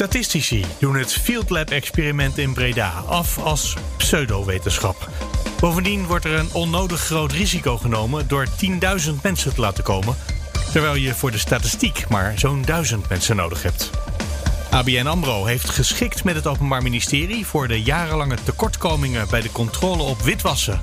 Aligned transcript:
Statistici 0.00 0.64
doen 0.78 0.96
het 0.96 1.12
Field 1.12 1.50
Lab 1.50 1.70
experiment 1.70 2.38
in 2.38 2.54
Breda 2.54 2.88
af 3.06 3.38
als 3.38 3.76
pseudowetenschap. 3.96 5.08
Bovendien 5.58 6.06
wordt 6.06 6.24
er 6.24 6.38
een 6.38 6.52
onnodig 6.52 7.00
groot 7.00 7.32
risico 7.32 7.76
genomen 7.76 8.28
door 8.28 8.46
10.000 8.46 9.14
mensen 9.22 9.54
te 9.54 9.60
laten 9.60 9.84
komen, 9.84 10.16
terwijl 10.72 10.94
je 10.94 11.14
voor 11.14 11.30
de 11.30 11.38
statistiek 11.38 12.08
maar 12.08 12.38
zo'n 12.38 12.62
1000 12.62 13.08
mensen 13.08 13.36
nodig 13.36 13.62
hebt. 13.62 13.90
ABN 14.70 15.06
AMRO 15.06 15.44
heeft 15.44 15.70
geschikt 15.70 16.24
met 16.24 16.34
het 16.34 16.46
Openbaar 16.46 16.82
Ministerie 16.82 17.46
voor 17.46 17.68
de 17.68 17.82
jarenlange 17.82 18.36
tekortkomingen 18.44 19.26
bij 19.30 19.40
de 19.40 19.52
controle 19.52 20.02
op 20.02 20.22
witwassen. 20.22 20.80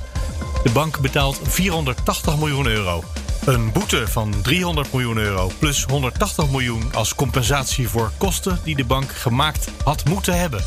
De 0.63 0.70
bank 0.70 0.99
betaalt 0.99 1.39
480 1.43 2.38
miljoen 2.38 2.68
euro. 2.68 3.04
Een 3.48 3.71
boete 3.71 4.07
van 4.07 4.41
300 4.41 4.93
miljoen 4.93 5.18
euro 5.18 5.52
plus 5.59 5.84
180 5.84 6.50
miljoen 6.50 6.93
als 6.93 7.16
compensatie 7.16 7.89
voor 7.89 8.11
kosten 8.18 8.60
die 8.64 8.75
de 8.75 8.86
bank 8.86 9.11
gemaakt 9.11 9.69
had 9.83 10.05
moeten 10.05 10.39
hebben. 10.39 10.64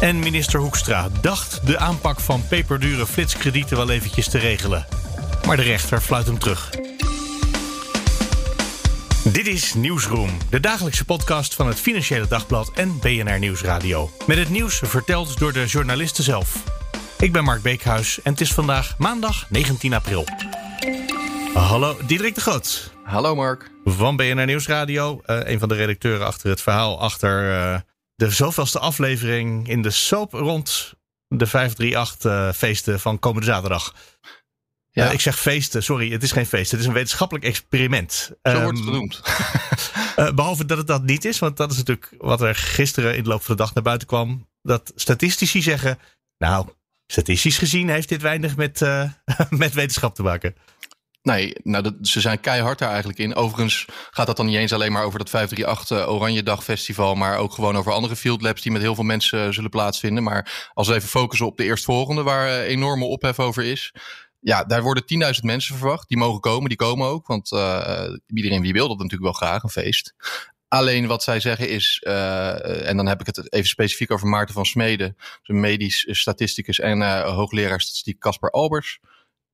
En 0.00 0.18
minister 0.18 0.60
Hoekstra 0.60 1.08
dacht 1.20 1.66
de 1.66 1.78
aanpak 1.78 2.20
van 2.20 2.46
peperdure 2.48 3.06
flitskredieten 3.06 3.76
wel 3.76 3.90
eventjes 3.90 4.28
te 4.28 4.38
regelen. 4.38 4.86
Maar 5.46 5.56
de 5.56 5.62
rechter 5.62 6.00
fluit 6.00 6.26
hem 6.26 6.38
terug. 6.38 6.70
Dit 9.24 9.46
is 9.46 9.74
Nieuwsroom, 9.74 10.30
de 10.50 10.60
dagelijkse 10.60 11.04
podcast 11.04 11.54
van 11.54 11.66
het 11.66 11.80
Financiële 11.80 12.26
Dagblad 12.28 12.70
en 12.74 12.98
BNR 12.98 13.38
Nieuwsradio. 13.38 14.10
Met 14.26 14.38
het 14.38 14.50
nieuws 14.50 14.80
verteld 14.84 15.38
door 15.38 15.52
de 15.52 15.66
journalisten 15.66 16.24
zelf. 16.24 16.62
Ik 17.18 17.32
ben 17.32 17.44
Mark 17.44 17.62
Beekhuis 17.62 18.22
en 18.22 18.32
het 18.32 18.40
is 18.40 18.52
vandaag 18.52 18.94
maandag 18.98 19.46
19 19.50 19.94
april. 19.94 20.24
Hallo, 21.54 21.96
Diederik 22.06 22.34
de 22.34 22.40
Groot. 22.40 22.92
Hallo 23.04 23.34
Mark. 23.34 23.70
Van 23.84 24.16
BNR 24.16 24.46
Nieuwsradio. 24.46 25.20
Uh, 25.26 25.40
een 25.42 25.58
van 25.58 25.68
de 25.68 25.74
redacteuren 25.74 26.26
achter 26.26 26.48
het 26.48 26.60
verhaal 26.60 27.00
achter 27.00 27.50
uh, 27.50 27.78
de 28.14 28.30
zoveelste 28.30 28.78
aflevering 28.78 29.68
in 29.68 29.82
de 29.82 29.90
soap 29.90 30.32
rond 30.32 30.94
de 31.28 31.48
538-feesten 31.48 32.92
uh, 32.92 32.98
van 32.98 33.18
komende 33.18 33.46
zaterdag. 33.46 33.94
Ja. 34.90 35.10
ik 35.10 35.20
zeg 35.20 35.38
feesten, 35.38 35.82
sorry, 35.82 36.12
het 36.12 36.22
is 36.22 36.32
geen 36.32 36.46
feest. 36.46 36.70
Het 36.70 36.80
is 36.80 36.86
een 36.86 36.92
wetenschappelijk 36.92 37.44
experiment. 37.44 38.30
Zo 38.42 38.60
wordt 38.60 38.78
het 38.78 38.86
genoemd. 38.86 39.22
behalve 40.34 40.64
dat 40.64 40.78
het 40.78 40.86
dat 40.86 41.02
niet 41.02 41.24
is, 41.24 41.38
want 41.38 41.56
dat 41.56 41.70
is 41.70 41.76
natuurlijk 41.76 42.14
wat 42.18 42.40
er 42.40 42.54
gisteren 42.54 43.16
in 43.16 43.22
de 43.22 43.28
loop 43.28 43.42
van 43.42 43.56
de 43.56 43.62
dag 43.62 43.74
naar 43.74 43.82
buiten 43.82 44.06
kwam. 44.06 44.48
Dat 44.62 44.92
statistici 44.94 45.62
zeggen, 45.62 45.98
nou, 46.38 46.68
statistisch 47.06 47.58
gezien 47.58 47.88
heeft 47.88 48.08
dit 48.08 48.22
weinig 48.22 48.56
met, 48.56 48.80
met 49.50 49.74
wetenschap 49.74 50.14
te 50.14 50.22
maken. 50.22 50.54
Nee, 51.24 51.54
nou, 51.62 51.82
dat, 51.82 51.94
ze 52.02 52.20
zijn 52.20 52.40
keihard 52.40 52.78
daar 52.78 52.88
eigenlijk 52.88 53.18
in. 53.18 53.34
Overigens 53.34 53.84
gaat 54.10 54.26
dat 54.26 54.36
dan 54.36 54.46
niet 54.46 54.56
eens 54.56 54.72
alleen 54.72 54.92
maar 54.92 55.04
over 55.04 55.18
dat 55.18 55.30
538 55.30 56.06
uh, 56.06 56.14
Oranje 56.14 56.42
Dag 56.42 56.64
Festival, 56.64 57.14
maar 57.14 57.38
ook 57.38 57.52
gewoon 57.52 57.76
over 57.76 57.92
andere 57.92 58.16
field 58.16 58.42
labs 58.42 58.62
die 58.62 58.72
met 58.72 58.82
heel 58.82 58.94
veel 58.94 59.04
mensen 59.04 59.46
uh, 59.46 59.52
zullen 59.52 59.70
plaatsvinden. 59.70 60.22
Maar 60.22 60.70
als 60.74 60.88
we 60.88 60.94
even 60.94 61.08
focussen 61.08 61.46
op 61.46 61.56
de 61.56 61.64
eerstvolgende, 61.64 62.22
waar 62.22 62.48
uh, 62.48 62.68
enorme 62.68 63.04
ophef 63.04 63.38
over 63.38 63.64
is. 63.64 63.94
Ja, 64.40 64.64
daar 64.64 64.82
worden 64.82 65.34
10.000 65.34 65.40
mensen 65.42 65.76
verwacht. 65.76 66.08
Die 66.08 66.18
mogen 66.18 66.40
komen, 66.40 66.68
die 66.68 66.78
komen 66.78 67.06
ook. 67.06 67.26
Want 67.26 67.50
iedereen 68.26 68.62
wie 68.62 68.72
wil 68.72 68.88
dat 68.88 68.98
natuurlijk 68.98 69.22
wel 69.22 69.48
graag, 69.48 69.62
een 69.62 69.70
feest. 69.70 70.14
Alleen 70.68 71.06
wat 71.06 71.22
zij 71.22 71.40
zeggen 71.40 71.68
is, 71.68 72.02
en 72.84 72.96
dan 72.96 73.06
heb 73.06 73.20
ik 73.20 73.26
het 73.26 73.52
even 73.52 73.68
specifiek 73.68 74.10
over 74.10 74.28
Maarten 74.28 74.54
van 74.54 74.66
Smeden, 74.66 75.16
een 75.42 75.60
medisch 75.60 76.06
statisticus 76.10 76.78
en 76.78 77.22
hoogleraar 77.22 77.80
statistiek 77.80 78.18
Casper 78.18 78.50
Albers 78.50 79.00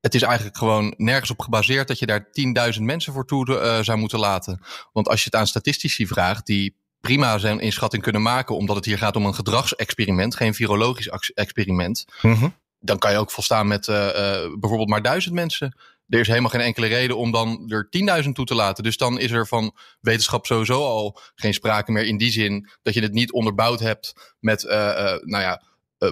het 0.01 0.15
is 0.15 0.21
eigenlijk 0.21 0.57
gewoon 0.57 0.93
nergens 0.97 1.31
op 1.31 1.39
gebaseerd 1.39 1.87
dat 1.87 1.99
je 1.99 2.05
daar 2.05 2.27
10.000 2.75 2.81
mensen 2.81 3.13
voor 3.13 3.25
toe 3.25 3.47
uh, 3.47 3.79
zou 3.79 3.97
moeten 3.97 4.19
laten. 4.19 4.61
Want 4.93 5.07
als 5.07 5.19
je 5.19 5.25
het 5.25 5.35
aan 5.35 5.47
statistici 5.47 6.07
vraagt, 6.07 6.45
die 6.45 6.75
prima 7.01 7.37
zijn 7.37 7.59
inschatting 7.59 8.03
kunnen 8.03 8.21
maken, 8.21 8.55
omdat 8.55 8.75
het 8.75 8.85
hier 8.85 8.97
gaat 8.97 9.15
om 9.15 9.25
een 9.25 9.35
gedragsexperiment, 9.35 10.35
geen 10.35 10.53
virologisch 10.53 11.09
experiment. 11.33 12.05
Mm 12.21 12.33
-hmm. 12.33 12.55
Dan 12.79 12.97
kan 12.97 13.11
je 13.11 13.17
ook 13.17 13.31
volstaan 13.31 13.67
met 13.67 13.87
uh, 13.87 13.95
uh, 13.95 14.13
bijvoorbeeld 14.59 14.89
maar 14.89 15.01
duizend 15.01 15.35
mensen. 15.35 15.77
Er 16.07 16.19
is 16.19 16.27
helemaal 16.27 16.49
geen 16.49 16.61
enkele 16.61 16.87
reden 16.87 17.17
om 17.17 17.31
dan 17.31 17.63
er 17.67 17.89
10.000 18.23 18.29
toe 18.31 18.45
te 18.45 18.55
laten. 18.55 18.83
Dus 18.83 18.97
dan 18.97 19.19
is 19.19 19.31
er 19.31 19.47
van 19.47 19.75
wetenschap 19.99 20.45
sowieso 20.45 20.83
al 20.83 21.19
geen 21.35 21.53
sprake 21.53 21.91
meer 21.91 22.05
in 22.05 22.17
die 22.17 22.31
zin 22.31 22.69
dat 22.81 22.93
je 22.93 23.01
het 23.01 23.13
niet 23.13 23.31
onderbouwd 23.31 23.79
hebt 23.79 24.35
met, 24.39 24.63
nou 24.63 25.41
ja, 25.41 25.61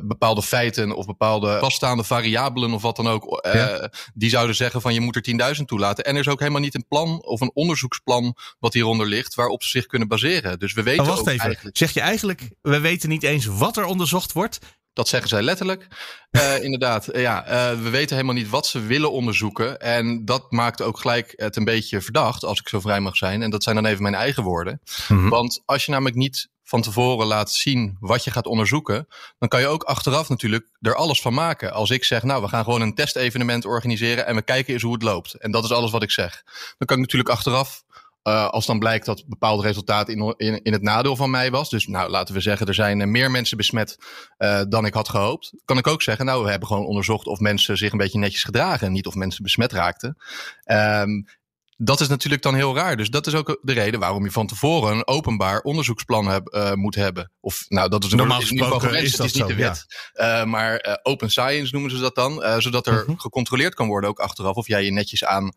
bepaalde 0.03 0.41
feiten 0.41 0.95
of 0.95 1.05
bepaalde 1.05 1.57
vaststaande 1.59 2.03
variabelen 2.03 2.73
of 2.73 2.81
wat 2.81 2.95
dan 2.95 3.07
ook. 3.07 3.49
Ja. 3.53 3.91
Die 4.13 4.29
zouden 4.29 4.55
zeggen 4.55 4.81
van 4.81 4.93
je 4.93 4.99
moet 4.99 5.15
er 5.15 5.55
10.000 5.57 5.65
toelaten. 5.65 6.05
En 6.05 6.13
er 6.13 6.19
is 6.19 6.27
ook 6.27 6.39
helemaal 6.39 6.61
niet 6.61 6.75
een 6.75 6.87
plan 6.87 7.23
of 7.23 7.41
een 7.41 7.51
onderzoeksplan 7.53 8.35
wat 8.59 8.73
hieronder 8.73 9.07
ligt 9.07 9.35
waarop 9.35 9.63
ze 9.63 9.69
zich 9.69 9.85
kunnen 9.85 10.07
baseren. 10.07 10.59
Dus 10.59 10.73
we 10.73 10.83
weten 10.83 11.05
maar 11.05 11.15
wacht 11.15 11.19
ook 11.19 11.27
even. 11.27 11.45
eigenlijk... 11.45 11.77
Zeg 11.77 11.93
je 11.93 12.01
eigenlijk, 12.01 12.49
we 12.61 12.79
weten 12.79 13.09
niet 13.09 13.23
eens 13.23 13.45
wat 13.45 13.77
er 13.77 13.85
onderzocht 13.85 14.33
wordt? 14.33 14.59
Dat 14.93 15.07
zeggen 15.07 15.29
zij 15.29 15.41
letterlijk. 15.41 15.87
Uh, 16.31 16.63
inderdaad, 16.65 17.09
ja, 17.13 17.47
uh, 17.47 17.81
we 17.81 17.89
weten 17.89 18.15
helemaal 18.15 18.35
niet 18.35 18.49
wat 18.49 18.67
ze 18.67 18.79
willen 18.79 19.11
onderzoeken. 19.11 19.79
En 19.79 20.25
dat 20.25 20.51
maakt 20.51 20.81
ook 20.81 20.99
gelijk 20.99 21.33
het 21.35 21.55
een 21.55 21.63
beetje 21.63 22.01
verdacht, 22.01 22.43
als 22.43 22.59
ik 22.59 22.67
zo 22.67 22.79
vrij 22.79 22.99
mag 22.99 23.15
zijn. 23.15 23.41
En 23.41 23.49
dat 23.49 23.63
zijn 23.63 23.75
dan 23.75 23.85
even 23.85 24.01
mijn 24.01 24.15
eigen 24.15 24.43
woorden. 24.43 24.81
Mm 25.07 25.17
-hmm. 25.17 25.29
Want 25.29 25.61
als 25.65 25.85
je 25.85 25.91
namelijk 25.91 26.15
niet 26.15 26.49
van 26.69 26.81
tevoren 26.81 27.27
laat 27.27 27.51
zien 27.51 27.97
wat 27.99 28.23
je 28.23 28.31
gaat 28.31 28.45
onderzoeken, 28.45 29.07
dan 29.39 29.49
kan 29.49 29.59
je 29.59 29.67
ook 29.67 29.83
achteraf 29.83 30.29
natuurlijk 30.29 30.69
er 30.81 30.95
alles 30.95 31.21
van 31.21 31.33
maken. 31.33 31.73
Als 31.73 31.89
ik 31.89 32.03
zeg, 32.03 32.23
nou, 32.23 32.41
we 32.41 32.47
gaan 32.47 32.63
gewoon 32.63 32.81
een 32.81 32.95
testevenement 32.95 33.65
organiseren 33.65 34.25
en 34.25 34.35
we 34.35 34.41
kijken 34.41 34.73
eens 34.73 34.83
hoe 34.83 34.93
het 34.93 35.03
loopt. 35.03 35.33
En 35.33 35.51
dat 35.51 35.63
is 35.63 35.71
alles 35.71 35.91
wat 35.91 36.03
ik 36.03 36.11
zeg. 36.11 36.43
Dan 36.77 36.87
kan 36.87 36.97
ik 36.97 37.03
natuurlijk 37.03 37.29
achteraf 37.29 37.83
uh, 38.23 38.47
als 38.47 38.65
dan 38.65 38.79
blijkt 38.79 39.05
dat 39.05 39.23
bepaald 39.27 39.63
resultaat 39.63 40.09
in, 40.09 40.33
in, 40.37 40.63
in 40.63 40.73
het 40.73 40.81
nadeel 40.81 41.15
van 41.15 41.29
mij 41.29 41.51
was. 41.51 41.69
Dus 41.69 41.87
nou, 41.87 42.09
laten 42.09 42.33
we 42.33 42.41
zeggen, 42.41 42.67
er 42.67 42.73
zijn 42.73 43.11
meer 43.11 43.31
mensen 43.31 43.57
besmet 43.57 43.97
uh, 44.37 44.61
dan 44.69 44.85
ik 44.85 44.93
had 44.93 45.09
gehoopt. 45.09 45.53
Kan 45.65 45.77
ik 45.77 45.87
ook 45.87 46.01
zeggen, 46.01 46.25
nou, 46.25 46.43
we 46.43 46.49
hebben 46.49 46.67
gewoon 46.67 46.85
onderzocht 46.85 47.27
of 47.27 47.39
mensen 47.39 47.77
zich 47.77 47.91
een 47.91 47.97
beetje 47.97 48.19
netjes 48.19 48.43
gedragen. 48.43 48.87
En 48.87 48.93
niet 48.93 49.07
of 49.07 49.15
mensen 49.15 49.43
besmet 49.43 49.71
raakten. 49.71 50.17
Um, 50.65 51.27
dat 51.81 51.99
is 51.99 52.07
natuurlijk 52.07 52.41
dan 52.41 52.55
heel 52.55 52.75
raar. 52.75 52.97
Dus 52.97 53.09
dat 53.09 53.27
is 53.27 53.33
ook 53.33 53.59
de 53.61 53.73
reden 53.73 53.99
waarom 53.99 54.23
je 54.23 54.31
van 54.31 54.47
tevoren 54.47 54.95
een 54.95 55.07
openbaar 55.07 55.61
onderzoeksplan 55.61 56.27
heb, 56.27 56.55
uh, 56.55 56.73
moet 56.73 56.95
hebben. 56.95 57.31
Of 57.39 57.65
nou, 57.67 57.89
dat 57.89 58.03
is 58.03 58.13
normaal 58.13 58.41
geval 58.41 58.55
is 58.55 58.81
dat 58.81 58.91
het 58.91 59.01
is 59.01 59.19
niet 59.19 59.33
zo, 59.33 59.47
de 59.47 59.55
wet. 59.55 59.85
Ja. 60.13 60.39
Uh, 60.39 60.45
maar 60.45 60.87
uh, 60.87 60.93
open 61.03 61.29
science 61.29 61.73
noemen 61.73 61.91
ze 61.91 61.97
dat 61.97 62.15
dan. 62.15 62.61
Zodat 62.61 62.87
er 62.87 63.03
-huh. 63.05 63.19
gecontroleerd 63.19 63.73
kan 63.73 63.87
worden, 63.87 64.09
ook 64.09 64.19
achteraf, 64.19 64.55
of 64.55 64.67
jij 64.67 64.83
je 64.83 64.91
netjes 64.91 65.23
aan 65.23 65.53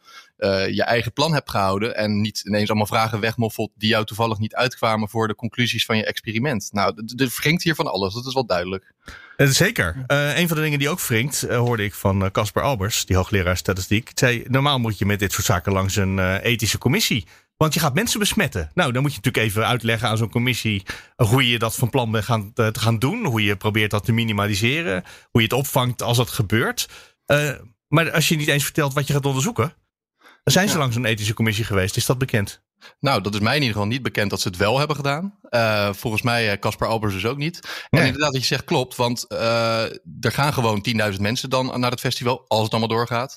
je 0.73 0.83
eigen 0.83 1.13
plan 1.13 1.33
hebt 1.33 1.51
gehouden. 1.51 1.97
En 1.97 2.21
niet 2.21 2.43
ineens 2.45 2.69
allemaal 2.69 2.87
vragen 2.87 3.21
wegmoffelt 3.21 3.71
die 3.75 3.89
jou 3.89 4.05
toevallig 4.05 4.39
niet 4.39 4.55
uitkwamen 4.55 5.09
voor 5.09 5.29
de 5.29 5.35
conclusies 5.35 5.85
van 5.85 5.97
je 5.97 6.05
experiment. 6.05 6.69
Nou, 6.73 6.95
er 7.17 7.35
wringt 7.41 7.63
hier 7.63 7.75
van 7.75 7.87
alles. 7.87 8.15
Dat 8.15 8.27
is 8.27 8.35
wel 8.35 8.47
duidelijk. 8.47 8.93
Zeker. 9.37 10.05
Uh, 10.07 10.39
een 10.39 10.49
van 10.49 10.57
de 10.57 10.63
dingen 10.63 10.79
die 10.79 10.89
ook 10.89 11.01
wringt, 11.01 11.41
hoorde 11.41 11.85
ik 11.85 11.95
van 11.95 12.31
Casper 12.31 12.63
Albers, 12.63 13.05
die 13.05 13.17
hoogleraar 13.17 13.57
statistiek. 13.57 14.11
zei, 14.15 14.45
normaal 14.49 14.79
moet 14.79 14.99
je 14.99 15.07
met 15.07 15.19
dit 15.19 15.33
soort 15.33 15.47
zaken 15.47 15.73
langs 15.73 15.97
een 15.97 16.39
ethische 16.39 16.79
commissie. 16.79 17.27
Want 17.57 17.75
je 17.75 17.81
gaat 17.81 17.95
mensen 17.95 18.19
besmetten. 18.19 18.71
Nou, 18.75 18.93
dan 18.93 19.03
moet 19.03 19.11
je 19.11 19.17
natuurlijk 19.17 19.47
even 19.47 19.67
uitleggen 19.67 20.09
aan 20.09 20.17
zo'n 20.17 20.31
commissie 20.31 20.83
hoe 21.17 21.49
je 21.49 21.59
dat 21.59 21.75
van 21.75 21.91
plan 21.91 22.11
bent 22.11 22.25
gaan, 22.25 22.53
te 22.53 22.71
gaan 22.73 22.99
doen. 22.99 23.25
Hoe 23.25 23.43
je 23.43 23.57
probeert 23.57 23.91
dat 23.91 24.05
te 24.05 24.13
minimaliseren. 24.13 25.05
Hoe 25.31 25.41
je 25.41 25.47
het 25.47 25.57
opvangt 25.57 26.03
als 26.03 26.17
dat 26.17 26.31
gebeurt. 26.31 26.89
maar 27.89 28.11
als 28.13 28.29
je 28.29 28.37
niet 28.37 28.49
eens 28.49 28.65
vertelt 28.65 28.95
wat 28.95 29.07
je 29.07 29.13
gaat 29.13 29.27
onderzoeken. 29.27 29.75
Zijn 30.45 30.69
ze 30.69 30.79
langs 30.79 30.97
een 30.97 31.05
ethische 31.05 31.35
commissie 31.35 31.65
geweest? 31.65 31.97
Is 31.97 32.07
dat 32.07 32.19
bekend? 32.19 32.63
Nou, 33.01 33.21
dat 33.21 33.35
is 33.35 33.41
mij 33.41 33.55
in 33.55 33.61
ieder 33.61 33.75
geval 33.75 33.91
niet 33.91 34.03
bekend 34.03 34.31
dat 34.31 34.41
ze 34.41 34.49
het 34.49 34.57
wel 34.57 34.79
hebben 34.79 34.97
gedaan. 34.97 35.39
Uh, 35.51 35.93
volgens 35.93 36.23
mij 36.23 36.59
Casper 36.59 36.87
uh, 36.87 36.93
Albers 36.93 37.15
dus 37.15 37.27
ook 37.27 37.37
niet. 37.37 37.61
Nee. 37.91 38.01
En 38.01 38.07
inderdaad, 38.07 38.33
wat 38.33 38.41
je 38.41 38.47
zegt 38.47 38.65
klopt, 38.65 38.97
want 38.97 39.25
uh, 39.29 39.83
er 40.21 40.33
gaan 40.33 40.53
gewoon 40.53 40.87
10.000 41.13 41.21
mensen 41.21 41.51
dan 41.51 41.81
naar 41.81 41.91
het 41.91 42.01
festival, 42.01 42.45
als 42.49 42.63
het 42.63 42.71
allemaal 42.71 42.89
doorgaat. 42.89 43.35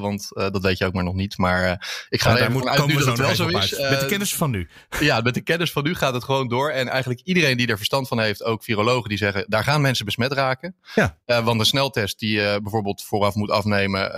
want 0.00 0.28
dat 0.28 0.62
weet 0.62 0.78
je 0.78 0.84
ook 0.84 0.92
maar 0.92 1.04
nog 1.04 1.14
niet. 1.14 1.38
Maar 1.38 1.86
ik 2.08 2.20
ga 2.20 2.30
ja, 2.30 2.36
er 2.36 2.40
even 2.40 2.52
moet 2.52 2.66
uit 2.66 2.86
nu 2.86 2.96
dat 2.96 3.06
het 3.06 3.18
wel 3.18 3.34
zo 3.34 3.48
is. 3.48 3.78
met 3.78 4.00
de 4.00 4.06
kennis 4.06 4.34
van 4.34 4.50
nu. 4.50 4.68
ja, 5.00 5.20
met 5.20 5.34
de 5.34 5.40
kennis 5.40 5.72
van 5.72 5.84
nu 5.84 5.94
gaat 5.94 6.14
het 6.14 6.24
gewoon 6.24 6.48
door. 6.48 6.70
En 6.70 6.88
eigenlijk 6.88 7.20
iedereen 7.24 7.56
die 7.56 7.66
er 7.66 7.76
verstand 7.76 8.08
van 8.08 8.20
heeft, 8.20 8.44
ook 8.44 8.64
virologen, 8.64 9.08
die 9.08 9.18
zeggen, 9.18 9.44
daar 9.48 9.64
gaan 9.64 9.80
mensen 9.80 10.04
besmet 10.04 10.32
raken. 10.32 10.76
Ja. 10.94 11.42
want 11.42 11.60
een 11.60 11.66
sneltest 11.66 12.18
die 12.18 12.40
je 12.40 12.58
bijvoorbeeld 12.62 13.04
vooraf 13.04 13.34
moet 13.34 13.50
afnemen, 13.50 14.12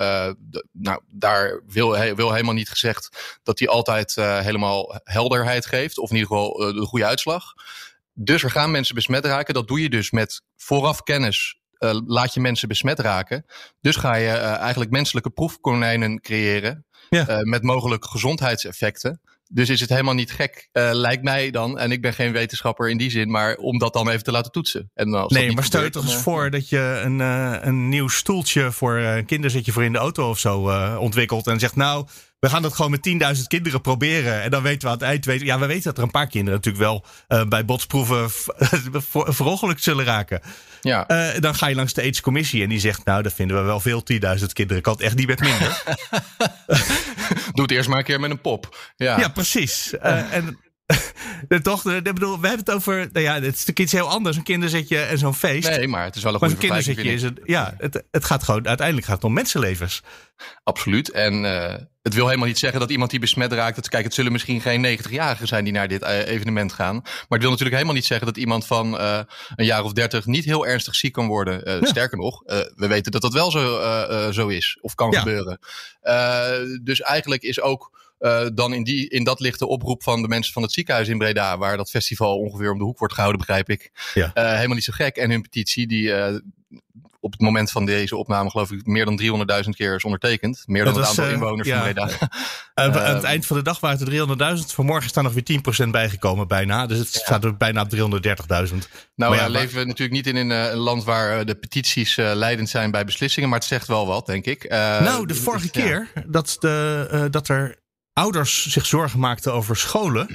nou, 0.73 1.01
daar 1.11 1.63
wil, 1.67 1.97
he, 1.97 2.15
wil 2.15 2.33
helemaal 2.33 2.55
niet 2.55 2.71
gezegd 2.71 3.39
dat 3.43 3.59
die 3.59 3.69
altijd 3.69 4.15
helemaal 4.15 4.70
helderheid 5.05 5.67
geeft. 5.67 5.99
Of 5.99 6.11
in 6.11 6.17
ieder 6.17 6.31
geval 6.31 6.69
uh, 6.69 6.75
de 6.75 6.87
goede 6.87 7.05
uitslag. 7.07 7.55
Dus 8.15 8.43
er 8.43 8.51
gaan 8.51 8.71
mensen 8.71 8.95
besmet 8.95 9.25
raken. 9.25 9.55
Dat 9.55 9.69
doe 9.69 9.83
je 9.83 9.91
dus 9.91 10.11
met 10.11 10.43
vooraf 10.57 11.03
kennis. 11.03 11.59
Uh, 11.79 11.99
laat 12.07 12.35
je 12.35 12.41
mensen 12.41 12.69
besmet 12.69 12.99
raken. 12.99 13.47
Dus 13.81 13.97
ga 13.97 14.15
je 14.15 14.29
uh, 14.29 14.57
eigenlijk 14.57 14.91
menselijke 14.91 15.31
proefkonijnen 15.31 16.21
creëren. 16.21 16.85
Ja. 17.11 17.41
met 17.43 17.63
mogelijk 17.63 18.05
gezondheidseffecten. 18.05 19.21
Dus 19.53 19.69
is 19.69 19.81
het 19.81 19.91
helemaal 19.91 20.15
niet 20.15 20.33
gek, 20.33 20.69
uh, 20.73 20.91
lijkt 20.93 21.23
mij 21.23 21.51
dan. 21.51 21.79
En 21.79 21.93
ik 21.93 22.03
ben 22.03 22.13
geen 22.13 22.33
wetenschapper 22.33 22.91
in 22.91 22.99
die 22.99 23.11
zin, 23.11 23.31
maar 23.31 23.57
om 23.57 23.79
dat 23.79 23.93
dan 23.93 24.09
even 24.09 24.25
te 24.25 24.31
laten 24.31 24.53
toetsen. 24.53 24.91
En 24.95 25.15
als 25.15 25.33
nee, 25.33 25.53
maar 25.53 25.65
stel 25.65 25.83
je 25.83 25.91
toch 25.91 26.05
eens 26.05 26.15
voor 26.15 26.51
dat 26.51 26.69
je 26.69 27.01
een, 27.05 27.19
uh, 27.19 27.57
een 27.61 27.89
nieuw 27.89 28.09
stoeltje 28.09 28.73
voor 28.73 28.97
een 28.97 29.25
kinderzitje 29.25 29.73
voor 29.73 29.85
in 29.85 29.93
de 29.93 29.99
auto 29.99 30.29
of 30.29 30.39
zo 30.39 30.61
ontwikkelt. 30.99 31.47
En 31.47 31.59
zegt, 31.59 31.77
nou, 31.77 32.07
we 32.41 32.49
gaan 32.49 32.63
dat 32.63 32.75
gewoon 32.75 32.91
met 32.91 33.37
10.000 33.37 33.43
kinderen 33.47 33.81
proberen. 33.81 34.43
En 34.43 34.51
dan 34.51 34.63
weten 34.63 34.81
we 34.81 34.87
aan 34.87 35.01
het 35.01 35.03
eind. 35.03 35.25
Weten, 35.25 35.47
ja, 35.47 35.59
we 35.59 35.67
weten 35.67 35.85
dat 35.85 35.97
er 35.97 36.03
een 36.03 36.11
paar 36.11 36.27
kinderen 36.27 36.55
natuurlijk 36.55 36.85
wel 36.85 37.05
uh, 37.29 37.49
bij 37.49 37.65
botsproeven 37.65 38.31
verongelukt 39.35 39.83
zullen 39.83 40.05
raken. 40.05 40.41
Ja. 40.81 41.11
Uh, 41.11 41.41
dan 41.41 41.55
ga 41.55 41.67
je 41.67 41.75
langs 41.75 41.93
de 41.93 42.01
aidscommissie 42.03 42.63
en 42.63 42.69
die 42.69 42.81
zegt: 42.81 43.05
Nou, 43.05 43.23
dat 43.23 43.33
vinden 43.33 43.57
we 43.57 43.63
wel 43.63 43.81
veel, 43.81 44.03
10.000 44.13 44.19
kinderen. 44.53 44.83
Kan 44.83 44.93
het 44.93 45.03
echt 45.03 45.17
niet 45.17 45.27
met 45.27 45.41
minder. 45.41 45.83
Doe 47.55 47.63
het 47.63 47.71
eerst 47.71 47.89
maar 47.89 47.99
een 47.99 48.05
keer 48.05 48.21
met 48.21 48.31
een 48.31 48.41
pop. 48.41 48.93
Ja, 48.97 49.19
ja 49.19 49.29
precies. 49.29 49.95
Uh, 50.03 50.35
en 50.35 50.59
de 51.49 51.61
dochter, 51.61 51.97
ik 51.97 52.03
bedoel, 52.03 52.41
we 52.41 52.47
hebben 52.47 52.67
het 52.67 52.75
over. 52.75 53.09
Nou 53.13 53.25
ja, 53.25 53.35
het 53.35 53.43
is 53.43 53.51
natuurlijk 53.51 53.79
iets 53.79 53.93
heel 53.93 54.09
anders. 54.09 54.37
Een 54.37 54.43
kinderzitje 54.43 54.99
en 54.99 55.19
zo'n 55.19 55.35
feest. 55.35 55.69
Nee, 55.69 55.89
maar 55.89 56.05
het 56.05 56.17
is 56.17 56.23
wel 56.23 56.33
een 56.33 56.39
goede 56.39 56.57
kinderzitje 56.57 57.13
is 57.13 57.23
het. 57.23 57.41
Ja, 57.45 57.75
het, 57.79 58.05
het 58.11 58.25
gaat 58.25 58.43
gewoon. 58.43 58.69
Uiteindelijk 58.69 59.07
gaat 59.07 59.17
het 59.17 59.25
om 59.25 59.33
mensenlevens. 59.33 60.03
Absoluut. 60.63 61.11
En 61.11 61.45
uh, 61.45 61.75
het 62.03 62.15
wil 62.15 62.27
helemaal 62.27 62.49
niet 62.49 62.59
zeggen 62.59 62.81
dat 62.81 62.91
iemand 62.91 63.11
die 63.11 63.21
besmet 63.21 63.53
raakt. 63.53 63.77
Dat, 63.77 63.89
kijk, 63.89 64.05
het 64.05 64.15
zullen 64.15 64.33
misschien 64.33 64.61
geen 64.61 64.99
90-jarigen 64.99 65.47
zijn 65.47 65.65
die 65.65 65.73
naar 65.73 65.89
dit 65.89 66.03
uh, 66.03 66.27
evenement 66.27 66.73
gaan. 66.73 66.95
Maar 66.95 67.27
het 67.29 67.41
wil 67.41 67.51
natuurlijk 67.51 67.77
helemaal 67.77 67.95
niet 67.95 68.07
zeggen 68.07 68.27
dat 68.27 68.37
iemand 68.37 68.67
van 68.67 68.95
uh, 68.95 69.21
een 69.57 69.65
jaar 69.65 69.83
of 69.83 69.93
30 69.93 70.27
niet 70.27 70.45
heel 70.45 70.67
ernstig 70.67 70.95
ziek 70.95 71.13
kan 71.13 71.27
worden. 71.27 71.81
Ja. 71.81 71.87
Sterker 71.87 72.19
nog, 72.19 72.43
we 72.75 72.87
weten 72.87 73.13
dat 73.13 73.23
dat 73.23 73.33
wel 73.33 73.51
zo, 73.51 74.33
zo 74.33 74.49
is 74.49 74.79
of 74.81 74.95
kan 74.95 75.11
ja. 75.11 75.19
gebeuren. 75.19 75.59
dus 76.83 77.01
eigenlijk 77.01 77.43
is 77.43 77.61
ook 77.61 78.00
uh, 78.21 78.47
dan 78.55 78.73
in, 78.75 78.85
die, 78.85 79.09
in 79.09 79.25
dat 79.25 79.41
ligt 79.41 79.59
de 79.59 79.67
oproep 79.67 80.03
van 80.03 80.23
de 80.23 80.29
mensen 80.29 80.53
van 80.53 80.63
het 80.63 80.73
ziekenhuis 80.73 81.09
in 81.09 81.19
Breda, 81.19 81.59
waar 81.59 81.77
dat 81.77 81.91
festival 81.91 82.39
ongeveer 82.39 82.73
om 82.73 82.79
de 82.79 82.85
hoek 82.85 82.99
wordt 82.99 83.15
gehouden, 83.15 83.41
begrijp 83.47 83.71
ik. 83.71 83.91
Ja. 84.15 84.31
Uh, 84.35 84.53
helemaal 84.55 84.75
niet 84.75 84.85
zo 84.85 84.93
gek. 84.93 85.17
En 85.17 85.31
hun 85.31 85.43
petitie, 85.43 85.87
die 85.87 86.03
uh, 86.03 86.35
op 87.21 87.33
het 87.33 87.41
moment 87.41 87.71
van 87.71 87.85
deze 87.85 88.17
opname, 88.17 88.51
geloof 88.51 88.71
ik, 88.71 88.87
meer 88.87 89.05
dan 89.05 89.21
300.000 89.65 89.69
keer 89.71 89.95
is 89.95 90.05
ondertekend. 90.05 90.63
Meer 90.67 90.85
dan 90.85 90.97
het 90.97 91.07
aantal 91.07 91.29
inwoners 91.29 91.69
ja. 91.69 91.83
van 91.83 91.93
Breda. 91.93 92.31
aan 92.75 92.93
het 93.15 93.25
eind 93.35 93.47
van 93.47 93.57
de 93.57 93.63
dag 93.63 93.81
waren 93.81 93.99
het 93.99 94.61
300.000. 94.61 94.75
Vanmorgen 94.75 95.09
staan 95.09 95.25
nog 95.25 95.33
weer 95.33 95.61
10% 95.87 95.89
bijgekomen, 95.91 96.49
bijna. 96.49 96.87
Dus 96.87 96.99
het 96.99 97.09
staat 97.09 97.45
er 97.45 97.57
bijna 97.57 97.83
op 97.83 97.95
330.000. 97.95 98.77
Nou 99.15 99.37
ja, 99.37 99.49
leven 99.49 99.79
we 99.79 99.85
natuurlijk 99.85 100.13
niet 100.13 100.27
in 100.27 100.37
een, 100.37 100.51
een 100.51 100.79
land 100.79 101.05
waar 101.05 101.45
de 101.45 101.55
petities 101.55 102.17
leidend 102.17 102.69
zijn 102.69 102.91
bij 102.91 103.05
beslissingen, 103.05 103.49
maar 103.49 103.59
het 103.59 103.69
zegt 103.69 103.87
wel 103.87 104.07
wat, 104.07 104.27
denk 104.27 104.45
ik. 104.45 104.69
nou, 104.69 105.27
de 105.27 105.35
vorige 105.35 105.71
keer 105.71 106.09
dat, 106.27 106.57
de, 106.59 107.29
dat 107.31 107.49
er 107.49 107.80
ouders 108.13 108.67
zich 108.67 108.87
zorgen 108.87 109.21
maakten 109.21 109.53
over 109.53 109.77
scholen. 109.77 110.29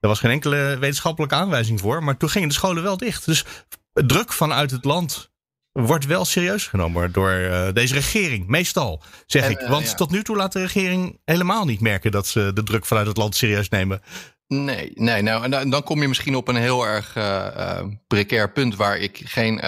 Er 0.00 0.08
was 0.08 0.18
geen 0.18 0.30
enkele 0.30 0.76
wetenschappelijke 0.78 1.34
aanwijzing 1.34 1.80
voor. 1.80 2.04
Maar 2.04 2.16
toen 2.16 2.30
gingen 2.30 2.48
de 2.48 2.54
scholen 2.54 2.82
wel 2.82 2.96
dicht. 2.96 3.26
Dus 3.26 3.44
druk 3.92 4.32
vanuit 4.32 4.70
het 4.70 4.84
land 4.84 5.30
wordt 5.72 6.06
wel 6.06 6.24
serieus 6.24 6.66
genomen 6.66 7.12
door 7.12 7.32
uh, 7.32 7.72
deze 7.72 7.94
regering. 7.94 8.46
Meestal, 8.46 9.02
zeg 9.26 9.44
en, 9.44 9.50
ik. 9.50 9.60
Want 9.60 9.82
uh, 9.82 9.90
ja. 9.90 9.94
tot 9.94 10.10
nu 10.10 10.22
toe 10.22 10.36
laat 10.36 10.52
de 10.52 10.60
regering 10.60 11.20
helemaal 11.24 11.64
niet 11.64 11.80
merken 11.80 12.10
dat 12.10 12.26
ze 12.26 12.50
de 12.54 12.62
druk 12.62 12.86
vanuit 12.86 13.06
het 13.06 13.16
land 13.16 13.36
serieus 13.36 13.68
nemen. 13.68 14.02
Nee, 14.46 14.92
nee. 14.94 15.22
Nou, 15.22 15.44
en 15.44 15.50
dan, 15.50 15.70
dan 15.70 15.82
kom 15.82 16.02
je 16.02 16.08
misschien 16.08 16.34
op 16.34 16.48
een 16.48 16.56
heel 16.56 16.86
erg 16.86 17.16
uh, 17.16 17.80
precair 18.06 18.52
punt 18.52 18.76
waar 18.76 18.98
ik 18.98 19.20
geen 19.24 19.60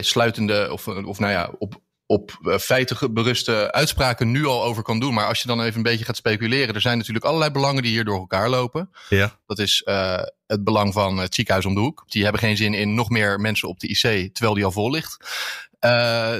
sluitende 0.00 0.68
of, 0.72 0.88
of 0.88 1.18
nou 1.18 1.32
ja, 1.32 1.50
op 1.58 1.80
op 2.10 2.38
uh, 2.42 2.58
feiten 2.58 3.14
beruste 3.14 3.72
uitspraken 3.72 4.30
nu 4.30 4.46
al 4.46 4.64
over 4.64 4.82
kan 4.82 5.00
doen. 5.00 5.14
Maar 5.14 5.26
als 5.26 5.40
je 5.40 5.46
dan 5.46 5.62
even 5.62 5.76
een 5.76 5.82
beetje 5.82 6.04
gaat 6.04 6.16
speculeren, 6.16 6.74
er 6.74 6.80
zijn 6.80 6.98
natuurlijk 6.98 7.24
allerlei 7.24 7.50
belangen 7.50 7.82
die 7.82 7.92
hier 7.92 8.04
door 8.04 8.18
elkaar 8.18 8.48
lopen. 8.48 8.90
Ja. 9.08 9.38
Dat 9.46 9.58
is 9.58 9.82
uh, 9.84 10.22
het 10.46 10.64
belang 10.64 10.92
van 10.92 11.18
het 11.18 11.34
ziekenhuis 11.34 11.66
om 11.66 11.74
de 11.74 11.80
hoek. 11.80 12.04
Die 12.06 12.22
hebben 12.22 12.40
geen 12.40 12.56
zin 12.56 12.74
in 12.74 12.94
nog 12.94 13.08
meer 13.08 13.40
mensen 13.40 13.68
op 13.68 13.80
de 13.80 13.88
IC, 13.88 14.34
terwijl 14.34 14.54
die 14.54 14.64
al 14.64 14.72
vol 14.72 14.90
ligt. 14.90 15.16
Uh, 15.80 15.90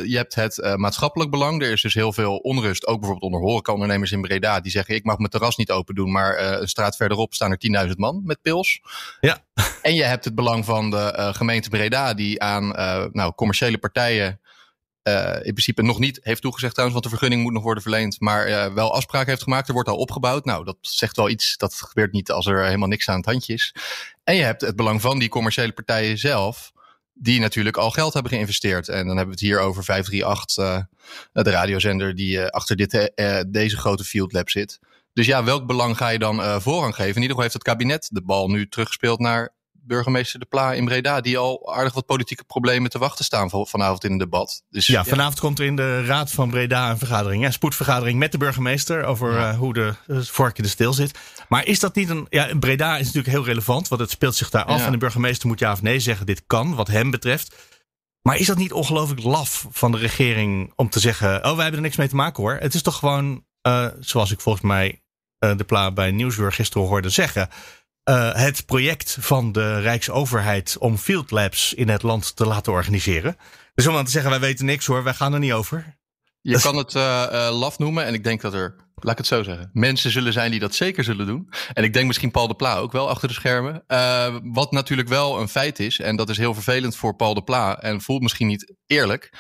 je 0.05 0.17
hebt 0.17 0.35
het 0.35 0.77
maatschappelijk 0.77 1.31
belang. 1.31 1.63
Er 1.63 1.73
is 1.73 1.83
dus 1.83 1.95
heel 1.95 2.13
veel 2.13 2.37
onrust, 2.37 2.87
ook 2.87 2.99
bijvoorbeeld 3.01 3.33
onder 3.33 3.49
horecaondernemers 3.49 4.13
in 4.13 4.21
Breda. 4.21 4.61
Die 4.61 4.73
zeggen, 4.73 4.95
ik 4.95 5.05
mag 5.05 5.19
mijn 5.19 5.31
terras 5.31 5.57
niet 5.57 5.71
open 5.71 5.95
doen, 5.95 6.13
maar 6.13 6.61
een 6.61 6.69
straat 6.69 6.97
verderop 6.97 7.35
staan 7.35 7.51
er 7.51 7.87
10.000 7.89 7.95
man 7.97 8.23
met 8.25 8.43
pils. 8.43 8.81
Ja. 9.21 9.45
En 9.83 9.95
je 9.95 10.05
hebt 10.05 10.25
het 10.25 10.35
belang 10.35 10.65
van 10.65 10.91
de 10.91 11.31
gemeente 11.37 11.69
Breda, 11.69 12.15
die 12.15 12.43
aan 12.43 12.69
nou, 13.13 13.33
commerciële 13.35 13.79
partijen 13.79 14.40
uh, 15.11 15.35
in 15.35 15.53
principe 15.53 15.83
nog 15.83 15.99
niet 15.99 16.21
heeft 16.23 16.43
toegezegd 16.43 16.75
trouwens, 16.75 17.01
want 17.01 17.13
de 17.13 17.19
vergunning 17.19 17.43
moet 17.43 17.53
nog 17.53 17.63
worden 17.63 17.83
verleend, 17.83 18.21
maar 18.21 18.49
uh, 18.49 18.75
wel 18.75 18.95
afspraken 18.95 19.29
heeft 19.29 19.43
gemaakt. 19.43 19.69
Er 19.69 19.75
wordt 19.75 19.89
al 19.89 19.97
opgebouwd. 19.97 20.45
Nou, 20.45 20.65
dat 20.65 20.77
zegt 20.81 21.17
wel 21.17 21.29
iets. 21.29 21.57
Dat 21.57 21.75
gebeurt 21.75 22.13
niet 22.13 22.31
als 22.31 22.47
er 22.47 22.65
helemaal 22.65 22.89
niks 22.89 23.09
aan 23.09 23.17
het 23.17 23.25
handje 23.25 23.53
is. 23.53 23.75
En 24.25 24.35
je 24.35 24.43
hebt 24.43 24.61
het 24.61 24.77
belang 24.77 25.01
van 25.01 25.19
die 25.19 25.29
commerciële 25.29 25.73
partijen 25.73 26.19
zelf, 26.19 26.73
die 27.13 27.41
natuurlijk 27.41 27.77
al 27.77 27.91
geld 27.91 28.13
hebben 28.13 28.33
geïnvesteerd. 28.33 28.89
En 28.89 29.07
dan 29.07 29.17
hebben 29.17 29.25
we 29.25 29.31
het 29.31 29.41
hier 29.41 29.61
over 29.61 29.85
538, 29.85 30.89
uh, 31.33 31.43
de 31.45 31.51
radiozender 31.51 32.15
die 32.15 32.43
achter 32.43 32.77
dit, 32.77 33.13
deze 33.49 33.77
grote 33.77 34.05
field 34.05 34.33
lab 34.33 34.51
zit. 34.51 34.79
Dus 35.13 35.27
ja, 35.27 35.45
welk 35.45 35.67
belang 35.67 35.97
ga 35.97 36.09
je 36.09 36.19
dan 36.19 36.61
voorrang 36.61 36.95
geven? 36.95 37.15
In 37.15 37.23
ieder 37.23 37.29
geval 37.29 37.43
heeft 37.43 37.55
het 37.55 37.63
kabinet 37.63 38.09
de 38.13 38.23
bal 38.23 38.49
nu 38.49 38.69
teruggespeeld 38.69 39.19
naar 39.19 39.55
burgemeester 39.95 40.41
De 40.41 40.47
Pla 40.47 40.73
in 40.73 40.85
Breda, 40.85 41.21
die 41.21 41.39
al 41.39 41.75
aardig 41.75 41.95
wat 41.95 42.07
politieke 42.07 42.45
problemen 42.45 42.91
te 42.91 42.99
wachten 42.99 43.25
staan 43.25 43.51
vanavond 43.51 44.05
in 44.05 44.13
een 44.13 44.19
debat. 44.19 44.63
Dus, 44.71 44.87
ja, 44.87 45.05
vanavond 45.05 45.41
komt 45.41 45.59
er 45.59 45.65
in 45.65 45.77
de 45.77 46.05
Raad 46.05 46.31
van 46.31 46.51
Breda 46.51 46.91
een 46.91 46.99
vergadering, 46.99 47.45
een 47.45 47.53
spoedvergadering 47.53 48.19
met 48.19 48.33
de 48.33 48.39
burgemeester 48.39 49.05
over 49.05 49.33
ja. 49.33 49.53
uh, 49.53 49.59
hoe 49.59 49.73
de 49.73 49.95
uh, 50.07 50.19
vork 50.21 50.57
de 50.63 50.69
stil 50.69 50.93
zit. 50.93 51.19
Maar 51.49 51.67
is 51.67 51.81
dat 51.81 51.95
niet 51.95 52.09
een. 52.09 52.27
Ja, 52.29 52.59
Breda 52.59 52.97
is 52.97 53.07
natuurlijk 53.07 53.35
heel 53.35 53.45
relevant, 53.45 53.89
want 53.89 54.01
het 54.01 54.11
speelt 54.11 54.35
zich 54.35 54.51
daar 54.51 54.65
af. 54.65 54.79
Ja. 54.79 54.87
En 54.87 54.93
de 54.93 54.99
burgemeester 54.99 55.49
moet 55.49 55.59
ja 55.59 55.73
of 55.73 55.83
nee 55.83 56.01
zeggen: 56.01 56.27
dit 56.27 56.43
kan, 56.47 56.75
wat 56.75 56.89
hem 56.89 57.11
betreft. 57.11 57.55
Maar 58.23 58.37
is 58.37 58.47
dat 58.47 58.57
niet 58.57 58.73
ongelooflijk 58.73 59.23
laf 59.23 59.67
van 59.71 59.93
de 59.93 59.99
regering 59.99 60.73
om 60.77 60.91
te 60.91 61.01
zeggen: 61.01 61.37
Oh, 61.37 61.55
wij 61.55 61.63
hebben 61.63 61.75
er 61.75 61.81
niks 61.81 61.97
mee 61.97 62.09
te 62.09 62.17
maken 62.17 62.43
hoor. 62.43 62.57
Het 62.61 62.75
is 62.75 62.83
toch 62.83 62.97
gewoon, 62.97 63.45
uh, 63.67 63.87
zoals 64.01 64.31
ik 64.31 64.41
volgens 64.41 64.65
mij 64.65 65.03
de 65.39 65.65
Pla 65.67 65.93
bij 65.93 66.11
Nieuwsuur 66.11 66.53
gisteren 66.53 66.87
hoorde 66.87 67.09
zeggen 67.09 67.49
uh, 68.05 68.35
het 68.35 68.67
project 68.67 69.17
van 69.21 69.53
de 69.53 69.81
Rijksoverheid 69.81 70.79
om 70.79 70.99
field 70.99 71.31
labs 71.31 71.75
in 71.75 71.89
het 71.89 72.03
land 72.03 72.37
te 72.37 72.47
laten 72.47 72.73
organiseren. 72.73 73.37
Dus 73.75 73.87
om 73.87 73.95
dan 73.95 74.05
te 74.05 74.11
zeggen, 74.11 74.31
wij 74.31 74.41
weten 74.41 74.65
niks 74.65 74.87
hoor, 74.87 75.03
wij 75.03 75.15
gaan 75.15 75.33
er 75.33 75.39
niet 75.39 75.53
over. 75.53 75.99
Je 76.41 76.61
kan 76.61 76.77
het 76.77 76.95
uh, 76.95 77.49
laf 77.53 77.79
noemen 77.79 78.05
en 78.05 78.15
ik 78.15 78.25
denk 78.25 78.41
dat 78.41 78.55
er, 78.55 78.77
laat 78.95 79.13
ik 79.13 79.19
het 79.19 79.27
zo 79.27 79.43
zeggen, 79.43 79.71
mensen 79.73 80.11
zullen 80.11 80.33
zijn 80.33 80.51
die 80.51 80.61
dat 80.61 80.75
zeker 80.75 81.05
zullen 81.05 81.27
doen. 81.27 81.49
En 81.73 81.85
ik 81.85 81.93
denk 81.93 82.07
misschien 82.07 82.31
Paul 82.31 82.49
de 82.49 82.55
Pla 82.55 82.77
ook 82.77 82.93
wel 82.93 83.09
achter 83.09 83.29
de 83.29 83.35
schermen. 83.35 83.85
Wat 84.53 84.73
natuurlijk 84.73 85.09
wel 85.09 85.41
een 85.41 85.49
feit 85.49 85.79
is, 85.79 85.99
en 85.99 86.17
dat 86.17 86.29
is 86.29 86.39
heel 86.39 86.55
vervelend 86.55 86.97
voor 86.97 87.17
Paul 87.17 87.35
de 87.35 87.43
Pla 87.43 87.81
en 87.81 88.01
voelt 88.01 88.23
misschien 88.23 88.47
niet 88.47 88.75
eerlijk, 88.87 89.33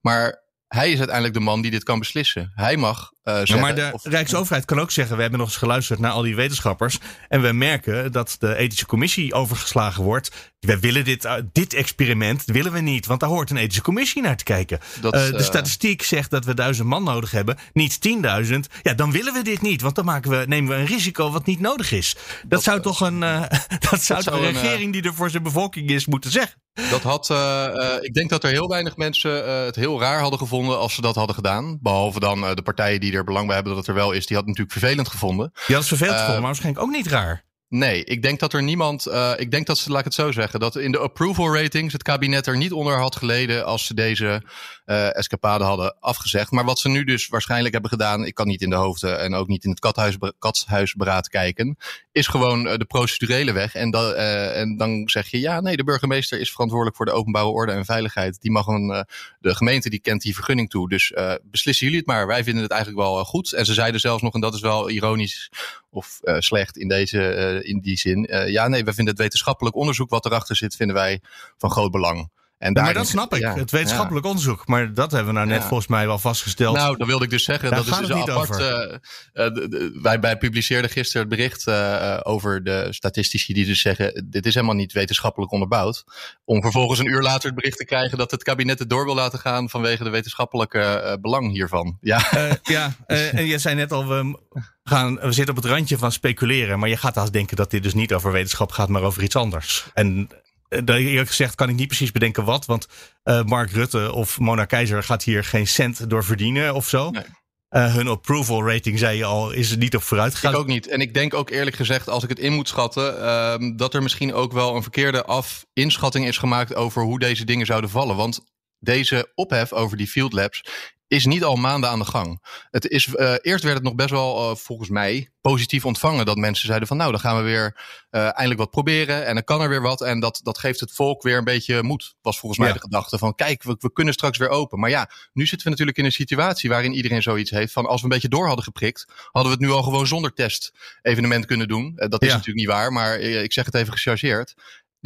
maar 0.00 0.45
hij 0.68 0.90
is 0.90 0.96
uiteindelijk 0.96 1.34
de 1.34 1.40
man 1.40 1.60
die 1.62 1.70
dit 1.70 1.82
kan 1.82 1.98
beslissen. 1.98 2.52
Hij 2.54 2.76
mag 2.76 3.12
uh, 3.24 3.34
zeggen, 3.34 3.56
ja, 3.56 3.60
maar 3.60 3.74
de 3.74 3.90
of, 3.92 4.04
Rijksoverheid 4.04 4.64
kan 4.64 4.80
ook 4.80 4.90
zeggen: 4.90 5.16
we 5.16 5.22
hebben 5.22 5.40
nog 5.40 5.48
eens 5.48 5.58
geluisterd 5.58 5.98
naar 5.98 6.10
al 6.10 6.22
die 6.22 6.36
wetenschappers. 6.36 6.98
En 7.28 7.42
we 7.42 7.52
merken 7.52 8.12
dat 8.12 8.36
de 8.38 8.56
ethische 8.56 8.86
commissie 8.86 9.34
overgeslagen 9.34 10.04
wordt. 10.04 10.52
We 10.58 10.78
willen 10.78 11.04
dit, 11.04 11.24
uh, 11.24 11.34
dit 11.52 11.74
experiment 11.74 12.44
willen 12.44 12.72
we 12.72 12.80
niet, 12.80 13.06
want 13.06 13.20
daar 13.20 13.28
hoort 13.28 13.50
een 13.50 13.56
ethische 13.56 13.82
commissie 13.82 14.22
naar 14.22 14.36
te 14.36 14.44
kijken. 14.44 14.78
Dat, 15.00 15.14
uh, 15.14 15.30
de 15.30 15.42
statistiek 15.42 16.02
zegt 16.02 16.30
dat 16.30 16.44
we 16.44 16.54
duizend 16.54 16.88
man 16.88 17.04
nodig 17.04 17.30
hebben, 17.30 17.56
niet 17.72 17.98
10.000. 18.00 18.58
Ja, 18.82 18.94
dan 18.94 19.12
willen 19.12 19.32
we 19.32 19.42
dit 19.42 19.62
niet, 19.62 19.80
want 19.80 19.94
dan 19.94 20.04
maken 20.04 20.30
we, 20.30 20.44
nemen 20.46 20.70
we 20.70 20.80
een 20.80 20.86
risico 20.86 21.30
wat 21.30 21.46
niet 21.46 21.60
nodig 21.60 21.92
is. 21.92 22.14
Dat, 22.14 22.50
dat 22.50 22.62
zou 22.62 22.80
toch 22.80 23.00
een, 23.00 23.20
dat 23.90 24.02
zou 24.02 24.22
dat 24.22 24.34
een 24.34 24.52
regering 24.52 24.92
die 24.92 25.02
er 25.02 25.14
voor 25.14 25.30
zijn 25.30 25.42
bevolking 25.42 25.90
is 25.90 26.06
moeten 26.06 26.30
zeggen. 26.30 26.64
Dat 26.90 27.02
had, 27.02 27.30
uh, 27.30 27.36
uh, 27.74 27.94
ik 28.00 28.14
denk 28.14 28.30
dat 28.30 28.44
er 28.44 28.50
heel 28.50 28.68
weinig 28.68 28.96
mensen 28.96 29.46
uh, 29.46 29.64
het 29.64 29.76
heel 29.76 30.00
raar 30.00 30.20
hadden 30.20 30.38
gevonden 30.38 30.78
als 30.78 30.94
ze 30.94 31.00
dat 31.00 31.14
hadden 31.14 31.34
gedaan. 31.34 31.78
Behalve 31.80 32.20
dan 32.20 32.40
de 32.40 32.62
partijen 32.62 33.00
die 33.00 33.12
er 33.12 33.24
belang 33.24 33.46
bij 33.46 33.54
hebben 33.54 33.74
dat 33.74 33.86
het 33.86 33.96
er 33.96 34.02
wel 34.02 34.12
is. 34.12 34.26
Die 34.26 34.36
had 34.36 34.46
het 34.46 34.56
natuurlijk 34.56 34.78
vervelend 34.78 35.08
gevonden. 35.08 35.50
Die 35.52 35.76
had 35.76 35.88
het 35.88 35.98
vervelend 35.98 36.16
gevonden, 36.16 36.40
maar 36.40 36.50
waarschijnlijk 36.50 36.86
ook 36.86 36.92
niet 36.92 37.06
raar. 37.06 37.44
Nee, 37.68 38.04
ik 38.04 38.22
denk 38.22 38.40
dat 38.40 38.52
er 38.52 38.62
niemand. 38.62 39.08
Uh, 39.08 39.32
ik 39.36 39.50
denk 39.50 39.66
dat 39.66 39.78
ze, 39.78 39.90
laat 39.90 39.98
ik 39.98 40.04
het 40.04 40.14
zo 40.14 40.32
zeggen, 40.32 40.60
dat 40.60 40.76
in 40.76 40.92
de 40.92 40.98
approval 40.98 41.54
ratings 41.54 41.92
het 41.92 42.02
kabinet 42.02 42.46
er 42.46 42.56
niet 42.56 42.72
onder 42.72 42.98
had 42.98 43.16
geleden 43.16 43.64
als 43.64 43.86
ze 43.86 43.94
deze 43.94 44.42
uh, 44.86 45.16
escapade 45.16 45.64
hadden 45.64 45.96
afgezegd. 46.00 46.50
Maar 46.50 46.64
wat 46.64 46.78
ze 46.78 46.88
nu 46.88 47.04
dus 47.04 47.28
waarschijnlijk 47.28 47.72
hebben 47.72 47.90
gedaan, 47.90 48.24
ik 48.24 48.34
kan 48.34 48.46
niet 48.46 48.62
in 48.62 48.70
de 48.70 48.76
hoofden 48.76 49.20
en 49.20 49.34
ook 49.34 49.48
niet 49.48 49.64
in 49.64 49.70
het 49.70 49.78
kathuis, 49.78 50.16
katshuisberaad 50.38 51.28
kijken, 51.28 51.76
is 52.12 52.26
gewoon 52.26 52.66
uh, 52.66 52.76
de 52.76 52.84
procedurele 52.84 53.52
weg. 53.52 53.74
En, 53.74 53.90
da, 53.90 54.12
en 54.52 54.76
dan 54.76 55.08
zeg 55.08 55.28
je, 55.28 55.40
ja, 55.40 55.60
nee, 55.60 55.76
de 55.76 55.84
burgemeester 55.84 56.40
is 56.40 56.52
verantwoordelijk 56.52 56.96
voor 56.96 57.06
de 57.06 57.12
openbare 57.12 57.46
orde 57.46 57.72
en 57.72 57.84
veiligheid. 57.84 58.40
Die 58.40 58.50
mag 58.50 58.66
een, 58.66 59.06
de 59.40 59.54
gemeente 59.54 59.90
die 59.90 60.00
kent 60.00 60.22
die 60.22 60.34
vergunning 60.34 60.70
toe. 60.70 60.88
Dus 60.88 61.12
beslissen 61.42 61.86
jullie 61.86 62.00
het 62.00 62.08
maar. 62.08 62.26
Wij 62.26 62.44
vinden 62.44 62.62
het 62.62 62.72
eigenlijk 62.72 63.02
wel 63.02 63.24
goed. 63.24 63.52
En 63.52 63.64
ze 63.64 63.74
zeiden 63.74 64.00
zelfs 64.00 64.22
nog, 64.22 64.34
en 64.34 64.40
dat 64.40 64.54
is 64.54 64.60
wel 64.60 64.90
ironisch 64.90 65.50
of 65.90 66.20
slecht 66.38 66.76
in 66.76 66.88
deze 66.88 67.60
in 67.64 67.80
die 67.80 67.96
zin. 67.96 68.28
Ja, 68.46 68.68
nee, 68.68 68.84
we 68.84 68.92
vinden 68.92 69.14
het 69.14 69.22
wetenschappelijk 69.22 69.76
onderzoek 69.76 70.10
wat 70.10 70.24
erachter 70.24 70.56
zit, 70.56 70.76
vinden 70.76 70.96
wij 70.96 71.20
van 71.58 71.70
groot 71.70 71.90
belang. 71.90 72.30
En 72.58 72.72
maar 72.72 72.94
dat 72.94 73.06
snap 73.06 73.34
ik, 73.34 73.44
het 73.44 73.70
wetenschappelijk 73.70 74.26
onderzoek. 74.26 74.66
Maar 74.66 74.94
dat 74.94 75.10
hebben 75.10 75.32
we 75.32 75.38
nou 75.38 75.50
net 75.50 75.64
volgens 75.64 75.88
mij 75.88 76.06
wel 76.06 76.18
vastgesteld. 76.18 76.76
Nou, 76.76 76.96
dat 76.96 77.06
wilde 77.06 77.24
ik 77.24 77.30
dus 77.30 77.44
zeggen. 77.44 77.70
dat 77.70 77.86
is 77.86 77.96
dus 77.96 78.10
apart. 78.10 78.60
Uh, 78.60 80.02
wij, 80.02 80.20
wij 80.20 80.38
publiceerden 80.38 80.90
gisteren 80.90 81.28
het 81.28 81.36
bericht 81.36 81.66
uh, 81.66 82.20
over 82.22 82.64
de 82.64 82.86
statistici 82.90 83.52
die 83.52 83.66
dus 83.66 83.80
zeggen: 83.80 84.26
dit 84.30 84.46
is 84.46 84.54
helemaal 84.54 84.74
niet 84.74 84.92
wetenschappelijk 84.92 85.52
onderbouwd. 85.52 86.04
Om 86.44 86.62
vervolgens 86.62 86.98
een 86.98 87.10
uur 87.10 87.22
later 87.22 87.46
het 87.46 87.54
bericht 87.54 87.78
te 87.78 87.84
krijgen 87.84 88.18
dat 88.18 88.30
het 88.30 88.42
kabinet 88.42 88.78
het 88.78 88.90
door 88.90 89.04
wil 89.04 89.14
laten 89.14 89.38
gaan 89.38 89.70
vanwege 89.70 90.04
de 90.04 90.10
wetenschappelijke 90.10 91.18
belang 91.20 91.50
hiervan. 91.50 91.98
Ja, 92.00 92.28
ja 92.62 92.96
en 93.06 93.46
je 93.46 93.58
zei 93.58 93.74
net 93.74 93.92
al, 93.92 94.08
we, 94.08 94.38
gaan, 94.84 95.14
we 95.14 95.32
zitten 95.32 95.56
op 95.56 95.62
het 95.62 95.72
randje 95.72 95.98
van 95.98 96.12
speculeren. 96.12 96.78
Maar 96.78 96.88
je 96.88 96.96
gaat 96.96 97.14
haast 97.14 97.32
denken 97.32 97.56
dat 97.56 97.70
dit 97.70 97.82
dus 97.82 97.94
niet 97.94 98.14
over 98.14 98.32
wetenschap 98.32 98.72
gaat, 98.72 98.88
maar 98.88 99.02
over 99.02 99.22
iets 99.22 99.36
anders. 99.36 99.86
En 99.94 100.28
eh, 100.30 100.38
eerlijk 100.68 101.28
gezegd 101.28 101.54
kan 101.54 101.68
ik 101.68 101.74
niet 101.74 101.86
precies 101.86 102.12
bedenken 102.12 102.44
wat. 102.44 102.66
Want 102.66 102.86
uh, 103.24 103.42
Mark 103.42 103.70
Rutte 103.70 104.12
of 104.12 104.38
Mona 104.38 104.64
Keizer 104.64 105.02
gaat 105.02 105.22
hier 105.22 105.44
geen 105.44 105.66
cent 105.66 106.10
door 106.10 106.24
verdienen 106.24 106.74
of 106.74 106.88
zo. 106.88 107.10
Nee. 107.10 107.24
Uh, 107.70 107.94
hun 107.94 108.08
approval 108.08 108.68
rating, 108.68 108.98
zei 108.98 109.16
je 109.16 109.24
al, 109.24 109.50
is 109.50 109.70
er 109.70 109.76
niet 109.76 109.96
op 109.96 110.02
vooruit 110.02 110.34
gegaan. 110.34 110.52
Ik 110.52 110.58
ook 110.58 110.66
niet. 110.66 110.88
En 110.88 111.00
ik 111.00 111.14
denk 111.14 111.34
ook 111.34 111.50
eerlijk 111.50 111.76
gezegd, 111.76 112.08
als 112.08 112.22
ik 112.22 112.28
het 112.28 112.38
in 112.38 112.52
moet 112.52 112.68
schatten, 112.68 113.14
uh, 113.14 113.76
dat 113.76 113.94
er 113.94 114.02
misschien 114.02 114.34
ook 114.34 114.52
wel 114.52 114.76
een 114.76 114.82
verkeerde 114.82 115.24
af 115.24 115.66
inschatting 115.72 116.26
is 116.26 116.38
gemaakt 116.38 116.74
over 116.74 117.02
hoe 117.02 117.18
deze 117.18 117.44
dingen 117.44 117.66
zouden 117.66 117.90
vallen. 117.90 118.16
Want 118.16 118.40
deze 118.78 119.32
ophef 119.34 119.72
over 119.72 119.96
die 119.96 120.06
field 120.06 120.32
labs 120.32 120.64
is 121.08 121.26
niet 121.26 121.44
al 121.44 121.56
maanden 121.56 121.90
aan 121.90 121.98
de 121.98 122.04
gang. 122.04 122.42
Het 122.70 122.88
is, 122.88 123.06
uh, 123.06 123.34
eerst 123.40 123.64
werd 123.64 123.74
het 123.74 123.84
nog 123.84 123.94
best 123.94 124.10
wel, 124.10 124.50
uh, 124.50 124.56
volgens 124.56 124.88
mij, 124.88 125.28
positief 125.40 125.84
ontvangen. 125.84 126.26
Dat 126.26 126.36
mensen 126.36 126.66
zeiden 126.66 126.88
van 126.88 126.96
nou, 126.96 127.10
dan 127.10 127.20
gaan 127.20 127.36
we 127.36 127.42
weer 127.42 127.76
uh, 128.10 128.22
eindelijk 128.22 128.58
wat 128.58 128.70
proberen. 128.70 129.26
En 129.26 129.34
dan 129.34 129.44
kan 129.44 129.60
er 129.60 129.68
weer 129.68 129.82
wat. 129.82 130.00
En 130.00 130.20
dat, 130.20 130.40
dat 130.42 130.58
geeft 130.58 130.80
het 130.80 130.92
volk 130.92 131.22
weer 131.22 131.38
een 131.38 131.44
beetje 131.44 131.82
moed. 131.82 132.14
Was 132.22 132.38
volgens 132.38 132.60
mij 132.60 132.72
de 132.72 132.80
gedachte 132.80 133.18
van 133.18 133.34
kijk, 133.34 133.62
we, 133.62 133.76
we 133.78 133.92
kunnen 133.92 134.14
straks 134.14 134.38
weer 134.38 134.48
open. 134.48 134.80
Maar 134.80 134.90
ja, 134.90 135.10
nu 135.32 135.46
zitten 135.46 135.64
we 135.64 135.70
natuurlijk 135.70 135.98
in 135.98 136.04
een 136.04 136.12
situatie 136.12 136.70
waarin 136.70 136.92
iedereen 136.92 137.22
zoiets 137.22 137.50
heeft 137.50 137.72
van 137.72 137.86
als 137.86 137.98
we 137.98 138.06
een 138.06 138.12
beetje 138.12 138.28
door 138.28 138.46
hadden 138.46 138.64
geprikt, 138.64 139.04
hadden 139.30 139.52
we 139.52 139.58
het 139.58 139.68
nu 139.68 139.74
al 139.76 139.82
gewoon 139.82 140.06
zonder 140.06 140.32
test 140.32 140.72
evenement 141.02 141.46
kunnen 141.46 141.68
doen. 141.68 141.92
dat 141.94 142.22
is 142.22 142.28
natuurlijk 142.28 142.58
niet 142.58 142.66
waar, 142.66 142.92
maar 142.92 143.18
ik 143.18 143.52
zeg 143.52 143.64
het 143.64 143.74
even 143.74 143.92
gechargeerd. 143.92 144.54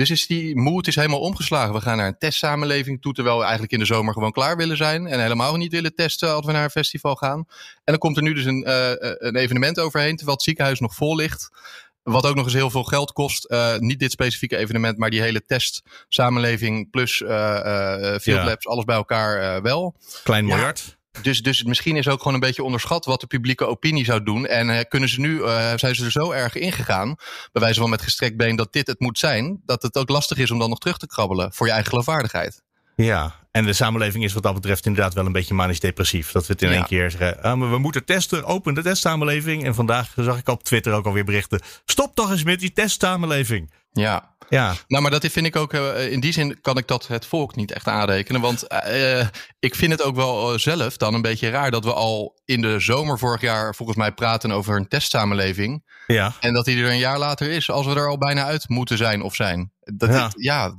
Dus 0.00 0.10
is 0.10 0.26
die 0.26 0.56
moed 0.56 0.86
is 0.86 0.94
helemaal 0.94 1.20
omgeslagen. 1.20 1.74
We 1.74 1.80
gaan 1.80 1.96
naar 1.96 2.06
een 2.06 2.18
testsamenleving 2.18 3.02
toe, 3.02 3.12
terwijl 3.12 3.36
we 3.36 3.42
eigenlijk 3.42 3.72
in 3.72 3.78
de 3.78 3.84
zomer 3.84 4.12
gewoon 4.12 4.32
klaar 4.32 4.56
willen 4.56 4.76
zijn. 4.76 5.06
En 5.06 5.20
helemaal 5.20 5.56
niet 5.56 5.72
willen 5.72 5.94
testen 5.94 6.34
als 6.34 6.46
we 6.46 6.52
naar 6.52 6.64
een 6.64 6.70
festival 6.70 7.14
gaan. 7.14 7.38
En 7.38 7.80
dan 7.84 7.98
komt 7.98 8.16
er 8.16 8.22
nu 8.22 8.34
dus 8.34 8.44
een, 8.44 8.64
uh, 8.68 8.90
een 8.96 9.36
evenement 9.36 9.80
overheen, 9.80 10.16
terwijl 10.16 10.36
het 10.36 10.46
ziekenhuis 10.46 10.80
nog 10.80 10.94
vol 10.94 11.16
ligt. 11.16 11.50
Wat 12.02 12.26
ook 12.26 12.34
nog 12.34 12.44
eens 12.44 12.54
heel 12.54 12.70
veel 12.70 12.84
geld 12.84 13.12
kost. 13.12 13.50
Uh, 13.50 13.76
niet 13.76 13.98
dit 13.98 14.12
specifieke 14.12 14.56
evenement, 14.56 14.98
maar 14.98 15.10
die 15.10 15.20
hele 15.20 15.44
testsamenleving 15.44 16.90
plus 16.90 17.20
uh, 17.20 18.16
field 18.20 18.44
labs, 18.44 18.66
alles 18.66 18.84
bij 18.84 18.96
elkaar 18.96 19.62
wel. 19.62 19.96
Klein 20.22 20.44
miljard. 20.44 20.98
Dus, 21.22 21.42
dus 21.42 21.62
misschien 21.62 21.96
is 21.96 22.08
ook 22.08 22.18
gewoon 22.18 22.34
een 22.34 22.40
beetje 22.40 22.62
onderschat 22.62 23.04
wat 23.04 23.20
de 23.20 23.26
publieke 23.26 23.66
opinie 23.66 24.04
zou 24.04 24.22
doen. 24.22 24.46
En 24.46 24.68
uh, 24.68 24.80
kunnen 24.88 25.08
ze 25.08 25.20
nu, 25.20 25.38
uh, 25.38 25.72
zijn 25.76 25.94
ze 25.94 26.04
er 26.04 26.10
zo 26.10 26.30
erg 26.30 26.54
ingegaan, 26.54 27.14
bij 27.52 27.62
wijze 27.62 27.80
van 27.80 27.90
met 27.90 28.02
gestrekt 28.02 28.36
been, 28.36 28.56
dat 28.56 28.72
dit 28.72 28.86
het 28.86 29.00
moet 29.00 29.18
zijn, 29.18 29.60
dat 29.64 29.82
het 29.82 29.96
ook 29.96 30.08
lastig 30.08 30.38
is 30.38 30.50
om 30.50 30.58
dan 30.58 30.68
nog 30.68 30.78
terug 30.78 30.96
te 30.96 31.06
krabbelen 31.06 31.52
voor 31.52 31.66
je 31.66 31.72
eigen 31.72 31.90
geloofwaardigheid. 31.90 32.62
Ja, 32.96 33.34
en 33.50 33.64
de 33.64 33.72
samenleving 33.72 34.24
is 34.24 34.32
wat 34.32 34.42
dat 34.42 34.54
betreft 34.54 34.86
inderdaad 34.86 35.14
wel 35.14 35.26
een 35.26 35.32
beetje 35.32 35.54
manisch-depressief. 35.54 36.32
Dat 36.32 36.46
we 36.46 36.52
het 36.52 36.62
in 36.62 36.70
één 36.70 36.84
keer 36.84 37.10
zeggen, 37.10 37.42
ah, 37.42 37.58
maar 37.58 37.70
we 37.70 37.78
moeten 37.78 38.04
testen, 38.04 38.44
open 38.44 38.74
de 38.74 38.82
testsamenleving. 38.82 39.64
En 39.64 39.74
vandaag 39.74 40.12
zag 40.16 40.38
ik 40.38 40.48
op 40.48 40.62
Twitter 40.62 40.92
ook 40.92 41.06
alweer 41.06 41.24
berichten, 41.24 41.60
stop 41.84 42.14
toch 42.14 42.30
eens 42.30 42.44
met 42.44 42.60
die 42.60 42.72
testsamenleving. 42.72 43.72
Ja. 43.92 44.34
Ja. 44.50 44.74
Nou, 44.86 45.02
maar 45.02 45.10
dat 45.10 45.26
vind 45.26 45.46
ik 45.46 45.56
ook, 45.56 45.74
uh, 45.74 46.12
in 46.12 46.20
die 46.20 46.32
zin 46.32 46.60
kan 46.60 46.76
ik 46.76 46.86
dat 46.86 47.06
het 47.06 47.26
volk 47.26 47.56
niet 47.56 47.72
echt 47.72 47.86
aanrekenen. 47.86 48.40
Want 48.40 48.64
uh, 48.86 49.26
ik 49.58 49.74
vind 49.74 49.92
het 49.92 50.02
ook 50.02 50.16
wel 50.16 50.58
zelf 50.58 50.96
dan 50.96 51.14
een 51.14 51.22
beetje 51.22 51.50
raar 51.50 51.70
dat 51.70 51.84
we 51.84 51.92
al 51.92 52.40
in 52.44 52.60
de 52.60 52.80
zomer 52.80 53.18
vorig 53.18 53.40
jaar 53.40 53.74
volgens 53.74 53.98
mij 53.98 54.12
praten 54.12 54.50
over 54.50 54.76
een 54.76 54.88
testsamenleving. 54.88 55.84
Ja. 56.06 56.32
En 56.40 56.52
dat 56.52 56.64
die 56.64 56.82
er 56.82 56.90
een 56.90 56.98
jaar 56.98 57.18
later 57.18 57.50
is, 57.50 57.70
als 57.70 57.86
we 57.86 57.94
er 57.94 58.08
al 58.08 58.18
bijna 58.18 58.44
uit 58.44 58.68
moeten 58.68 58.96
zijn 58.96 59.22
of 59.22 59.34
zijn. 59.34 59.72
Dat 59.80 60.08
ja. 60.08 60.28
Dit, 60.28 60.44
ja, 60.44 60.74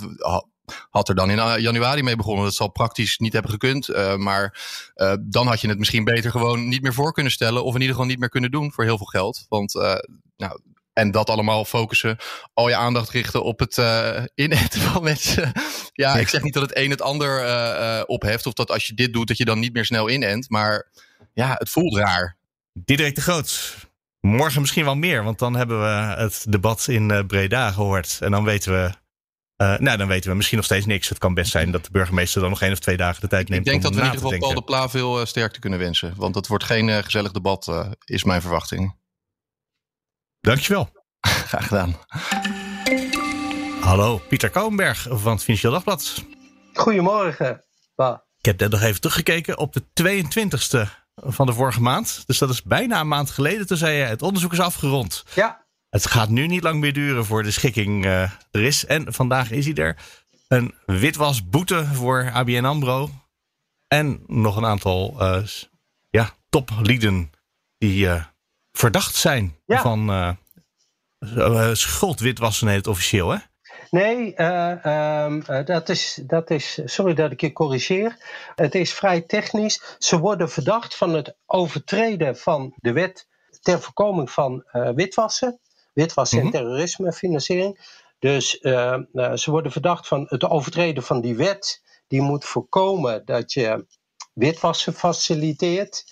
had 0.89 1.09
er 1.09 1.15
dan 1.15 1.29
in 1.29 1.61
januari 1.61 2.03
mee 2.03 2.15
begonnen. 2.15 2.43
Dat 2.43 2.53
zal 2.53 2.71
praktisch 2.71 3.17
niet 3.17 3.33
hebben 3.33 3.51
gekund. 3.51 3.89
Uh, 3.89 4.15
maar 4.15 4.59
uh, 4.95 5.13
dan 5.21 5.47
had 5.47 5.61
je 5.61 5.67
het 5.67 5.77
misschien 5.77 6.03
beter 6.03 6.31
gewoon 6.31 6.67
niet 6.67 6.81
meer 6.81 6.93
voor 6.93 7.13
kunnen 7.13 7.31
stellen. 7.31 7.63
Of 7.63 7.75
in 7.75 7.81
ieder 7.81 7.95
geval 7.95 8.09
niet 8.09 8.19
meer 8.19 8.29
kunnen 8.29 8.51
doen 8.51 8.71
voor 8.71 8.83
heel 8.83 8.97
veel 8.97 9.05
geld. 9.05 9.45
Want 9.49 9.75
uh, 9.75 9.95
nou, 10.37 10.59
en 10.93 11.11
dat 11.11 11.29
allemaal 11.29 11.65
focussen, 11.65 12.17
al 12.53 12.69
je 12.69 12.75
aandacht 12.75 13.09
richten 13.09 13.43
op 13.43 13.59
het 13.59 13.77
uh, 13.77 14.23
inenten 14.35 14.81
van 14.81 15.03
mensen. 15.03 15.51
ja, 15.93 16.15
ik 16.15 16.27
zeg 16.27 16.41
niet 16.41 16.53
dat 16.53 16.63
het 16.63 16.77
een 16.77 16.89
het 16.89 17.01
ander 17.01 17.45
uh, 17.45 18.01
opheft. 18.05 18.45
Of 18.45 18.53
dat 18.53 18.71
als 18.71 18.87
je 18.87 18.93
dit 18.93 19.13
doet, 19.13 19.27
dat 19.27 19.37
je 19.37 19.45
dan 19.45 19.59
niet 19.59 19.73
meer 19.73 19.85
snel 19.85 20.09
inent. 20.09 20.49
Maar 20.49 20.91
ja, 21.33 21.55
het 21.57 21.69
voelt 21.69 21.97
raar. 21.97 22.37
Diederik 22.73 23.15
de 23.15 23.21
Groot. 23.21 23.75
Morgen 24.19 24.61
misschien 24.61 24.85
wel 24.85 24.95
meer, 24.95 25.23
want 25.23 25.39
dan 25.39 25.55
hebben 25.55 25.79
we 25.81 26.21
het 26.21 26.45
debat 26.49 26.87
in 26.87 27.27
Breda 27.27 27.71
gehoord. 27.71 28.17
En 28.21 28.31
dan 28.31 28.43
weten 28.43 28.71
we 28.71 28.91
uh, 29.61 29.77
nou, 29.77 29.97
dan 29.97 30.07
weten 30.07 30.29
we 30.29 30.35
misschien 30.35 30.57
nog 30.57 30.65
steeds 30.65 30.85
niks. 30.85 31.09
Het 31.09 31.17
kan 31.17 31.33
best 31.33 31.51
zijn 31.51 31.71
dat 31.71 31.83
de 31.85 31.91
burgemeester 31.91 32.41
dan 32.41 32.49
nog 32.49 32.61
één 32.61 32.71
of 32.71 32.79
twee 32.79 32.97
dagen 32.97 33.21
de 33.21 33.27
tijd 33.27 33.49
neemt. 33.49 33.65
Ik 33.65 33.71
denk 33.71 33.83
dat 33.83 33.93
we 33.93 33.99
in 33.99 34.05
ieder 34.05 34.21
geval 34.21 34.39
Paul 34.39 34.53
de 34.53 34.63
Pla 34.63 34.89
veel 34.89 35.19
uh, 35.19 35.25
sterkte 35.25 35.59
kunnen 35.59 35.79
wensen. 35.79 36.13
Want 36.15 36.35
het 36.35 36.47
wordt 36.47 36.63
geen 36.63 36.87
uh, 36.87 36.97
gezellig 36.97 37.31
debat, 37.31 37.87
is 38.05 38.23
mijn 38.23 38.41
verwachting. 38.41 38.95
Dankjewel. 40.41 40.89
Graag 41.21 41.67
gedaan. 41.67 41.95
Hallo, 43.81 44.17
Pieter 44.17 44.49
Kouwenberg 44.49 45.07
van 45.09 45.31
het 45.31 45.43
Financieel 45.43 45.71
Dagblad. 45.71 46.25
Goedemorgen. 46.73 47.63
Ik 48.37 48.45
heb 48.45 48.59
net 48.59 48.71
nog 48.71 48.81
even 48.81 49.01
teruggekeken 49.01 49.57
op 49.57 49.73
de 49.73 49.83
22e 49.83 50.89
van 51.15 51.45
de 51.45 51.53
vorige 51.53 51.81
maand. 51.81 52.23
Dus 52.25 52.37
dat 52.37 52.49
is 52.49 52.63
bijna 52.63 52.99
een 52.99 53.07
maand 53.07 53.29
geleden. 53.29 53.67
Toen 53.67 53.77
zei 53.77 53.97
je, 53.97 54.03
het 54.03 54.21
onderzoek 54.21 54.53
is 54.53 54.59
afgerond. 54.59 55.23
Ja. 55.35 55.65
Het 55.89 56.07
gaat 56.07 56.29
nu 56.29 56.47
niet 56.47 56.63
lang 56.63 56.79
meer 56.79 56.93
duren 56.93 57.25
voor 57.25 57.43
de 57.43 57.51
schikking 57.51 58.05
uh, 58.05 58.21
er 58.51 58.61
is. 58.61 58.85
En 58.85 59.13
vandaag 59.13 59.51
is 59.51 59.65
hij 59.65 59.75
er. 59.75 59.97
Een 60.47 60.73
witwasboete 60.85 61.85
voor 61.85 62.31
ABN 62.31 62.65
AMRO. 62.65 63.09
En 63.87 64.23
nog 64.27 64.55
een 64.55 64.65
aantal 64.65 65.15
uh, 65.19 65.47
ja, 66.09 66.33
toplieden 66.49 67.31
die 67.77 68.05
uh, 68.05 68.23
verdacht 68.71 69.15
zijn 69.15 69.57
ja. 69.65 69.81
van 69.81 70.37
schuldwitwassen 71.75 72.67
heet 72.67 72.77
het 72.77 72.87
officieel, 72.87 73.29
hè? 73.29 73.37
Nee, 73.91 74.33
uh, 74.35 75.23
um, 75.25 75.43
dat, 75.65 75.89
is, 75.89 76.19
dat 76.23 76.49
is. 76.49 76.79
Sorry 76.85 77.13
dat 77.13 77.31
ik 77.31 77.41
je 77.41 77.51
corrigeer. 77.51 78.17
Het 78.55 78.75
is 78.75 78.93
vrij 78.93 79.21
technisch. 79.21 79.95
Ze 79.97 80.19
worden 80.19 80.49
verdacht 80.49 80.95
van 80.95 81.13
het 81.13 81.35
overtreden 81.45 82.37
van 82.37 82.73
de 82.75 82.91
wet 82.91 83.27
ter 83.61 83.81
voorkoming 83.81 84.31
van 84.31 84.63
uh, 84.73 84.89
witwassen. 84.95 85.59
Witwassen 85.93 86.37
en 86.39 86.43
mhm. 86.43 86.53
terrorismefinanciering. 86.53 87.99
Dus 88.19 88.59
uh, 88.61 88.97
ze 89.33 89.51
worden 89.51 89.71
verdacht 89.71 90.07
van 90.07 90.25
het 90.29 90.43
overtreden 90.43 91.03
van 91.03 91.21
die 91.21 91.35
wet. 91.35 91.81
Die 92.07 92.21
moet 92.21 92.45
voorkomen 92.45 93.25
dat 93.25 93.53
je 93.53 93.85
witwassen 94.33 94.93
faciliteert. 94.93 96.03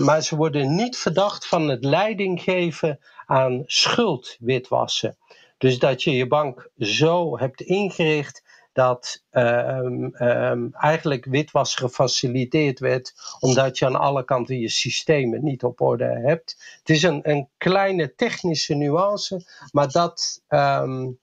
Maar 0.00 0.22
ze 0.22 0.36
worden 0.36 0.74
niet 0.74 0.96
verdacht 0.96 1.46
van 1.46 1.68
het 1.68 1.84
leiding 1.84 2.42
geven 2.42 2.98
aan 3.26 3.62
schuldwitwassen. 3.66 5.16
Dus 5.58 5.78
dat 5.78 6.02
je 6.02 6.10
je 6.10 6.26
bank 6.26 6.70
zo 6.78 7.38
hebt 7.38 7.60
ingericht 7.60 8.42
dat 8.72 9.22
um, 9.30 10.14
um, 10.14 10.72
eigenlijk 10.72 11.24
witwas 11.24 11.74
gefaciliteerd 11.74 12.78
werd, 12.78 13.12
omdat 13.40 13.78
je 13.78 13.86
aan 13.86 13.96
alle 13.96 14.24
kanten 14.24 14.58
je 14.58 14.68
systemen 14.68 15.44
niet 15.44 15.64
op 15.64 15.80
orde 15.80 16.20
hebt. 16.24 16.76
Het 16.78 16.90
is 16.90 17.02
een, 17.02 17.30
een 17.30 17.48
kleine 17.56 18.14
technische 18.14 18.74
nuance, 18.74 19.46
maar 19.70 19.90
dat 19.90 20.42
um, 20.48 21.18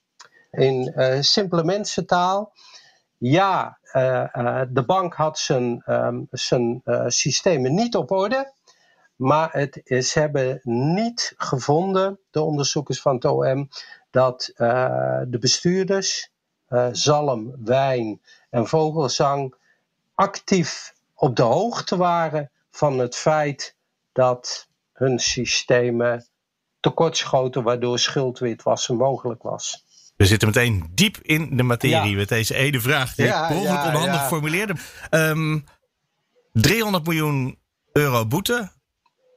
in 0.51 0.93
uh, 0.95 1.17
simpele 1.19 1.63
mensentaal. 1.63 2.53
Ja, 3.17 3.79
uh, 3.93 4.25
uh, 4.33 4.61
de 4.69 4.85
bank 4.85 5.13
had 5.13 5.39
zijn, 5.39 5.83
zijn 6.31 6.81
systemen 7.07 7.73
niet 7.73 7.95
op 7.95 8.11
orde. 8.11 8.53
Maar 9.21 9.49
het, 9.51 9.81
ze 10.05 10.19
hebben 10.19 10.59
niet 10.63 11.33
gevonden, 11.37 12.19
de 12.31 12.41
onderzoekers 12.41 13.01
van 13.01 13.15
het 13.15 13.25
OM, 13.25 13.69
dat 14.11 14.53
de 14.55 15.37
bestuurders 15.39 16.31
uh, 16.69 16.87
zalm, 16.91 17.55
wijn 17.63 18.21
en 18.49 18.67
vogelzang 18.67 19.55
actief 20.15 20.93
op 21.15 21.35
de 21.35 21.41
hoogte 21.41 21.97
waren 21.97 22.51
van 22.71 22.99
het 22.99 23.15
feit 23.15 23.75
dat 24.11 24.67
hun 24.93 25.19
systemen 25.19 26.27
tekortschoten, 26.79 27.63
waardoor 27.63 27.99
schuldwitwassen 27.99 28.95
mogelijk 28.95 29.43
was. 29.43 29.85
We 30.15 30.25
zitten 30.25 30.47
meteen 30.47 30.91
diep 30.93 31.17
in 31.21 31.57
de 31.57 31.63
materie 31.63 32.15
met 32.15 32.29
deze 32.29 32.55
ene 32.55 32.79
vraag 32.79 33.15
die 33.15 33.25
ja, 33.25 33.49
ik 33.49 33.55
onhandig 33.55 34.05
ja, 34.05 34.27
formuleerde. 34.27 34.75
Um, 35.09 35.63
300 36.51 37.05
miljoen 37.05 37.59
euro 37.91 38.25
boete. 38.25 38.71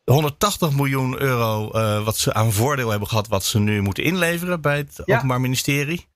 180 0.05 0.73
miljoen 0.73 1.21
euro 1.21 1.71
uh, 1.75 2.05
wat 2.05 2.17
ze 2.17 2.35
aan 2.35 2.53
voordeel 2.53 2.91
hebben 2.91 3.09
gehad, 3.09 3.29
wat 3.29 3.45
ze 3.45 3.59
nu 3.59 3.81
moeten 3.81 4.05
inleveren 4.05 4.61
bij 4.61 4.77
het 4.77 5.01
Openbaar 5.09 5.41
Ministerie. 5.41 6.09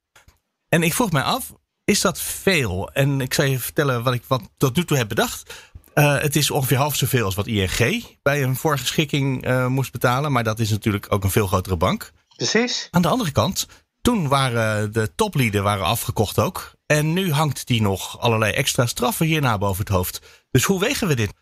En 0.69 0.83
ik 0.83 0.95
vroeg 0.95 1.13
mij 1.13 1.23
af, 1.23 1.53
Is 1.85 2.01
dat 2.01 2.21
veel? 2.21 2.91
En 2.93 3.21
ik 3.21 3.35
zal 3.35 3.45
je 3.45 3.59
vertellen 3.59 4.03
wat 4.03 4.15
ik 4.15 4.23
wat 4.27 4.43
tot 4.57 4.77
nu 4.77 4.85
toe 4.85 4.97
heb 4.97 5.09
bedacht. 5.09 5.71
Uh, 5.95 6.21
het 6.21 6.37
is 6.37 6.51
ongeveer 6.51 6.77
half 6.77 6.95
zoveel 6.95 7.25
als 7.25 7.35
wat 7.35 7.47
ING 7.47 8.07
bij 8.23 8.43
een 8.43 8.57
voorgeschikking 8.57 9.47
uh, 9.47 9.67
moest 9.67 9.93
betalen. 9.93 10.33
Maar 10.33 10.45
dat 10.45 10.59
is 10.59 10.71
natuurlijk 10.71 11.07
ook 11.09 11.25
een 11.25 11.31
veel 11.31 11.47
grotere 11.47 11.77
bank. 11.77 12.13
Precies. 12.37 12.89
Aan 12.91 13.03
de 13.03 13.09
andere 13.09 13.33
kant, 13.33 13.67
toen 14.01 14.29
waren 14.29 14.93
de 14.93 15.15
toplieden 15.15 15.63
waren 15.63 15.85
afgekocht 15.85 16.39
ook. 16.39 16.73
En 16.87 17.13
nu 17.13 17.33
hangt 17.33 17.67
die 17.67 17.83
nog 17.83 18.21
allerlei 18.21 18.53
extra 18.53 18.87
straffen 18.87 19.27
hierna 19.27 19.59
boven 19.59 19.85
het 19.85 19.95
hoofd. 19.95 20.21
Dus 20.51 20.65
hoe 20.65 20.81
wegen 20.81 21.09
we 21.09 21.15
dit? 21.15 21.33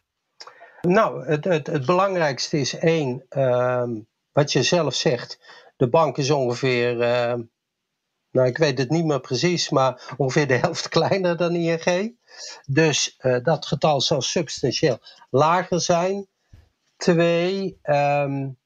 Nou, 0.87 1.27
het, 1.27 1.45
het, 1.45 1.67
het 1.67 1.87
belangrijkste 1.87 2.59
is 2.59 2.79
één, 2.79 3.27
uh, 3.31 3.85
wat 4.33 4.53
je 4.53 4.63
zelf 4.63 4.95
zegt. 4.95 5.39
De 5.77 5.89
bank 5.89 6.19
is 6.19 6.31
ongeveer, 6.31 6.93
uh, 6.93 7.35
nou 8.31 8.49
ik 8.49 8.59
weet 8.59 8.79
het 8.79 8.91
niet 8.91 9.05
meer 9.05 9.21
precies, 9.21 9.71
maar 9.71 10.15
ongeveer 10.17 10.47
de 10.47 10.55
helft 10.55 10.89
kleiner 10.99 11.37
dan 11.37 11.55
ING. 11.55 12.17
Dus 12.67 13.19
uh, 13.21 13.45
dat 13.45 13.67
getal 13.67 14.01
zal 14.01 14.23
substantieel 14.23 14.99
lager 15.31 15.81
zijn. 15.81 16.27
Twee, 16.97 17.79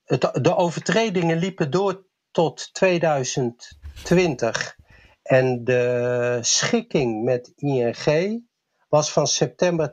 het, 0.05 0.31
de 0.33 0.57
overtredingen 0.57 1.39
liepen 1.39 1.71
door 1.71 2.05
tot 2.31 2.75
2020. 2.75 4.77
En 5.23 5.65
de 5.65 6.39
schikking 6.41 7.25
met 7.25 7.53
ING 7.57 8.45
was 8.89 9.13
van 9.13 9.27
september 9.27 9.93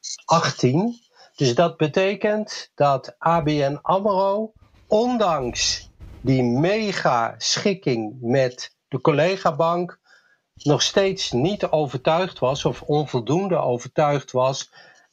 2018. 0.00 1.00
Dus 1.36 1.54
dat 1.54 1.76
betekent 1.76 2.70
dat 2.74 3.14
ABN 3.18 3.78
AMRO, 3.82 4.52
ondanks 4.86 5.90
die 6.20 6.42
mega 6.42 7.34
schikking 7.38 8.16
met 8.20 8.76
de 8.88 9.00
collega-bank, 9.00 10.00
nog 10.54 10.82
steeds 10.82 11.30
niet 11.30 11.64
overtuigd 11.66 12.38
was 12.38 12.64
of 12.64 12.82
onvoldoende 12.82 13.56
overtuigd 13.56 14.32
was 14.32 14.70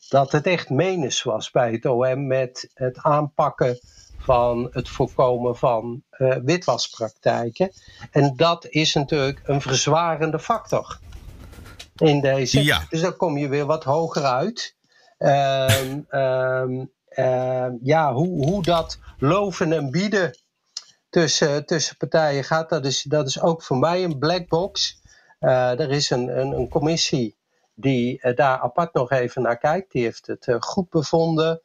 dat 0.08 0.32
het 0.32 0.48
echt 0.48 0.70
menens 0.70 1.24
was 1.24 1.52
bij 1.52 1.72
het 1.72 1.86
OM 1.86 2.28
met 2.28 2.72
het 2.74 2.98
aanpakken 2.98 3.80
van 4.18 4.68
het 4.72 4.90
voorkomen 4.90 5.58
van 5.58 6.04
uh, 6.18 6.36
witwaspraktijken. 6.44 7.72
En 8.12 8.36
dat 8.36 8.66
is 8.70 8.94
natuurlijk 8.94 9.40
een 9.44 9.62
verzwarende 9.62 10.40
factor 10.40 11.00
in 12.00 12.22
deze. 12.22 12.64
Ja. 12.64 12.86
Dus 12.90 13.02
dan 13.02 13.16
kom 13.16 13.38
je 13.38 13.48
weer 13.48 13.66
wat 13.66 13.84
hoger 13.84 14.24
uit. 14.24 14.76
Um, 15.18 16.06
um, 16.10 16.92
uh, 17.10 17.68
ja, 17.82 18.14
hoe, 18.14 18.46
hoe 18.46 18.64
dat 18.64 19.00
loven 19.18 19.74
en 19.74 19.92
bieden 19.92 20.38
tussen, 21.10 21.66
tussen 21.66 21.98
partijen 21.98 22.44
gaat, 22.44 22.70
dat 22.70 22.86
is, 22.86 23.02
dat 23.02 23.28
is 23.28 23.42
ook 23.42 23.64
voor 23.64 23.78
mij 23.78 24.04
een 24.04 24.20
black 24.20 24.48
box. 24.48 25.02
Uh, 25.40 25.80
er 25.80 25.92
is 25.92 26.10
een, 26.10 26.40
een, 26.40 26.52
een 26.52 26.70
commissie 26.70 27.38
die 27.74 28.20
uh, 28.22 28.36
daar 28.36 28.60
apart 28.60 28.94
nog 28.94 29.12
even 29.12 29.42
naar 29.42 29.58
kijkt. 29.58 29.92
Die 29.92 30.04
heeft 30.04 30.28
het 30.28 30.48
uh, 30.48 30.56
goed 30.60 30.90
bevonden. 30.90 31.62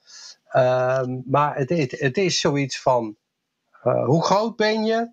Maar 1.24 1.56
het, 1.56 1.68
het, 1.68 1.90
het, 1.90 2.16
is 2.16 2.40
zoiets 2.40 2.80
van: 2.80 3.16
hoe 3.82 4.24
groot 4.24 4.56
ben 4.56 4.84
je? 4.84 5.10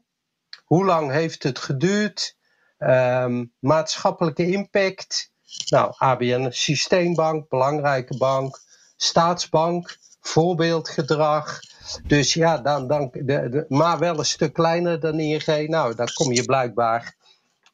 Hoe 0.65 0.85
lang 0.85 1.11
heeft 1.11 1.43
het 1.43 1.59
geduurd? 1.59 2.37
Um, 2.83 3.53
maatschappelijke 3.59 4.51
impact. 4.51 5.31
Nou, 5.69 5.93
ABN 5.97 6.47
Systeembank, 6.49 7.49
belangrijke 7.49 8.17
bank. 8.17 8.59
Staatsbank, 8.95 9.97
voorbeeldgedrag. 10.19 11.59
Dus 12.07 12.33
ja, 12.33 12.57
dan, 12.57 12.87
dan, 12.87 13.09
de, 13.11 13.49
de, 13.49 13.65
maar 13.67 13.99
wel 13.99 14.19
een 14.19 14.25
stuk 14.25 14.53
kleiner 14.53 14.99
dan 14.99 15.19
ING. 15.19 15.67
Nou, 15.67 15.95
dan 15.95 16.07
kom 16.13 16.31
je 16.31 16.45
blijkbaar 16.45 17.15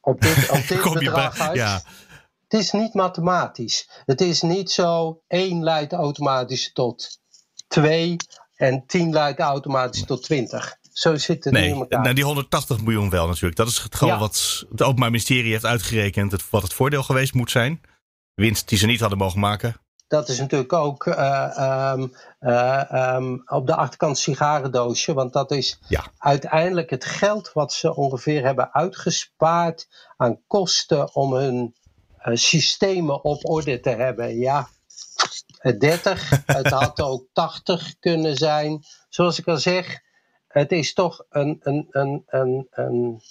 op 0.00 0.20
dit, 0.20 0.50
op 0.50 0.66
dit 0.68 0.92
bedrag 0.92 1.36
bij, 1.36 1.46
uit. 1.46 1.56
Ja. 1.56 1.82
Het 2.48 2.60
is 2.60 2.72
niet 2.72 2.94
mathematisch. 2.94 3.88
Het 4.04 4.20
is 4.20 4.42
niet 4.42 4.70
zo, 4.70 5.22
één 5.26 5.62
leidt 5.62 5.92
automatisch 5.92 6.72
tot 6.72 7.20
twee 7.68 8.16
en 8.54 8.86
tien 8.86 9.12
leidt 9.12 9.40
automatisch 9.40 10.04
tot 10.04 10.22
twintig. 10.22 10.77
Zo 10.98 11.16
zit 11.16 11.44
het 11.44 11.52
nee, 11.52 11.68
in 11.68 11.74
elkaar. 11.74 12.02
Nou, 12.02 12.14
die 12.14 12.24
180 12.24 12.80
miljoen 12.80 13.10
wel 13.10 13.26
natuurlijk. 13.26 13.56
Dat 13.56 13.68
is 13.68 13.78
het 13.78 13.94
geval 13.94 14.08
ja. 14.08 14.18
wat 14.18 14.64
het 14.70 14.82
Openbaar 14.82 15.10
Ministerie 15.10 15.50
heeft 15.50 15.64
uitgerekend. 15.64 16.32
Het, 16.32 16.50
wat 16.50 16.62
het 16.62 16.72
voordeel 16.72 17.02
geweest 17.02 17.34
moet 17.34 17.50
zijn. 17.50 17.80
Winst 18.34 18.68
die 18.68 18.78
ze 18.78 18.86
niet 18.86 19.00
hadden 19.00 19.18
mogen 19.18 19.40
maken. 19.40 19.76
Dat 20.08 20.28
is 20.28 20.38
natuurlijk 20.38 20.72
ook 20.72 21.06
uh, 21.06 21.92
um, 21.92 22.12
uh, 22.40 23.14
um, 23.14 23.42
op 23.46 23.66
de 23.66 23.74
achterkant 23.74 24.18
sigarendoosje. 24.18 25.14
Want 25.14 25.32
dat 25.32 25.50
is 25.50 25.78
ja. 25.88 26.06
uiteindelijk 26.18 26.90
het 26.90 27.04
geld 27.04 27.52
wat 27.52 27.72
ze 27.72 27.94
ongeveer 27.94 28.44
hebben 28.44 28.72
uitgespaard 28.72 29.88
aan 30.16 30.40
kosten 30.46 31.14
om 31.14 31.34
hun 31.34 31.74
uh, 32.24 32.36
systemen 32.36 33.24
op 33.24 33.48
orde 33.48 33.80
te 33.80 33.90
hebben. 33.90 34.38
Ja, 34.38 34.68
30. 35.78 36.30
het 36.46 36.70
had 36.70 37.00
ook 37.00 37.26
80 37.32 37.94
kunnen 38.00 38.36
zijn. 38.36 38.84
Zoals 39.08 39.38
ik 39.38 39.46
al 39.46 39.56
zeg, 39.58 40.06
het 40.48 40.72
is 40.72 40.92
toch 40.92 41.24
een, 41.30 41.60
een, 41.62 41.86
een, 41.90 42.22
een, 42.26 42.66
een, 42.70 43.22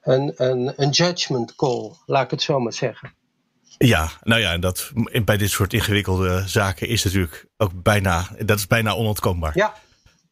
een, 0.00 0.32
een, 0.36 0.72
een 0.76 0.90
judgment 0.90 1.54
call, 1.54 1.92
laat 2.06 2.24
ik 2.24 2.30
het 2.30 2.42
zo 2.42 2.60
maar 2.60 2.72
zeggen. 2.72 3.14
Ja, 3.78 4.10
nou 4.22 4.40
ja, 4.40 4.52
en 4.52 4.60
dat 4.60 4.92
bij 5.24 5.36
dit 5.36 5.50
soort 5.50 5.72
ingewikkelde 5.72 6.42
zaken 6.46 6.88
is 6.88 7.04
natuurlijk 7.04 7.46
ook 7.56 7.82
bijna, 7.82 8.28
dat 8.38 8.58
is 8.58 8.66
bijna 8.66 8.94
onontkoombaar. 8.94 9.52
Ja, 9.54 9.74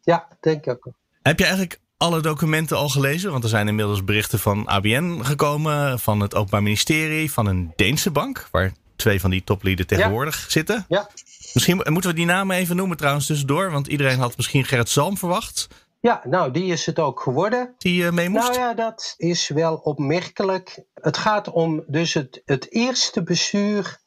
ja 0.03 0.29
denk 0.41 0.67
ik 0.67 0.69
ook. 0.69 0.95
Heb 1.23 1.39
je 1.39 1.45
eigenlijk 1.45 1.81
alle 1.97 2.21
documenten 2.21 2.77
al 2.77 2.89
gelezen? 2.89 3.31
Want 3.31 3.43
er 3.43 3.51
zijn 3.51 3.69
inmiddels 3.69 4.05
berichten 4.05 4.39
van 4.39 4.67
ABN 4.67 5.21
gekomen, 5.23 5.99
van 5.99 6.21
het 6.21 6.35
Openbaar 6.35 6.63
Ministerie, 6.63 7.33
van 7.33 7.47
een 7.47 7.73
Deense 7.77 8.11
bank, 8.11 8.49
waar 8.51 8.73
twee 8.97 9.21
van 9.21 9.31
die 9.31 9.45
toplieden 9.45 9.87
tegenwoordig 9.87 10.43
ja. 10.43 10.51
zitten. 10.51 10.85
Ja. 10.89 11.11
Misschien 11.55 11.81
moeten 11.85 12.11
we 12.11 12.17
die 12.17 12.27
namen 12.27 12.57
even 12.57 12.77
noemen 12.77 12.97
trouwens 12.97 13.27
tussendoor, 13.27 13.71
want 13.71 13.87
iedereen 13.87 14.19
had 14.19 14.37
misschien 14.37 14.65
Gerrit 14.65 14.89
Zalm 14.89 15.17
verwacht. 15.17 15.69
Ja, 16.01 16.23
nou, 16.25 16.51
die 16.51 16.73
is 16.73 16.87
het 16.87 16.99
ook 16.99 17.21
geworden. 17.21 17.75
Die 17.79 18.03
uh, 18.03 18.11
mee 18.11 18.29
moest? 18.29 18.49
Nou 18.49 18.59
ja, 18.61 18.75
dat 18.75 19.15
is 19.17 19.49
wel 19.49 19.75
opmerkelijk. 19.75 20.85
Het 20.95 21.17
gaat 21.17 21.51
om 21.51 21.85
dus 21.87 22.15
het, 22.15 22.43
het 22.45 22.73
eerste 22.73 23.23
bestuur 23.23 24.01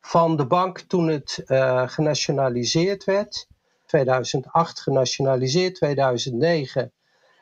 van 0.00 0.36
de 0.36 0.46
bank 0.46 0.78
toen 0.78 1.08
het 1.08 1.42
uh, 1.46 1.88
genationaliseerd 1.88 3.04
werd. 3.04 3.46
2008 3.86 4.80
genationaliseerd, 4.80 5.74
2009 5.74 6.92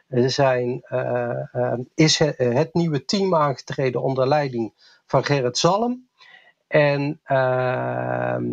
zijn, 0.09 0.87
uh, 0.91 1.79
is 1.95 2.19
het, 2.19 2.39
het, 2.39 2.75
nieuwe 2.75 3.05
team 3.05 3.35
aangetreden 3.35 4.03
onder 4.03 4.29
leiding 4.29 4.73
van 5.07 5.25
Gerrit 5.25 5.59
Zalm. 5.59 6.09
En 6.67 7.21
ehm, 7.25 8.45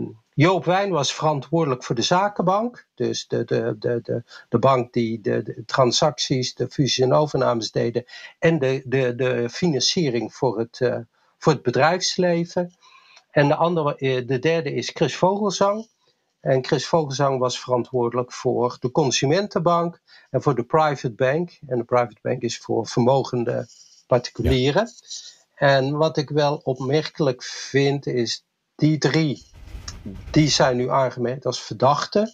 Joop 0.41 0.65
Wijn 0.65 0.91
was 0.91 1.13
verantwoordelijk 1.13 1.83
voor 1.83 1.95
de 1.95 2.01
zakenbank. 2.01 2.87
Dus 2.95 3.27
de, 3.27 3.43
de, 3.43 3.75
de, 3.79 3.99
de, 4.01 4.23
de 4.49 4.59
bank 4.59 4.93
die 4.93 5.21
de, 5.21 5.43
de 5.43 5.65
transacties, 5.65 6.53
de 6.53 6.69
fusies 6.69 6.99
en 6.99 7.13
overnames 7.13 7.71
deden. 7.71 8.05
En 8.39 8.59
de, 8.59 8.81
de, 8.85 9.15
de 9.15 9.49
financiering 9.49 10.33
voor 10.33 10.59
het, 10.59 10.79
uh, 10.79 10.97
voor 11.37 11.53
het 11.53 11.61
bedrijfsleven. 11.61 12.75
En 13.31 13.47
de, 13.47 13.55
andere, 13.55 14.25
de 14.25 14.39
derde 14.39 14.73
is 14.73 14.89
Chris 14.89 15.15
Vogelzang. 15.15 15.87
En 16.39 16.65
Chris 16.65 16.87
Vogelzang 16.87 17.39
was 17.39 17.59
verantwoordelijk 17.59 18.33
voor 18.33 18.77
de 18.79 18.91
consumentenbank 18.91 20.01
en 20.29 20.41
voor 20.41 20.55
de 20.55 20.63
private 20.63 21.13
bank. 21.13 21.59
En 21.67 21.77
de 21.77 21.83
private 21.83 22.19
bank 22.21 22.41
is 22.41 22.57
voor 22.57 22.87
vermogende 22.87 23.67
particulieren. 24.07 24.89
Ja. 25.55 25.67
En 25.67 25.97
wat 25.97 26.17
ik 26.17 26.29
wel 26.29 26.55
opmerkelijk 26.63 27.43
vind 27.43 28.05
is 28.05 28.45
die 28.75 28.97
drie 28.97 29.50
die 30.31 30.49
zijn 30.49 30.77
nu 30.77 30.89
aangemerkt 30.89 31.45
als 31.45 31.61
verdachten. 31.61 32.33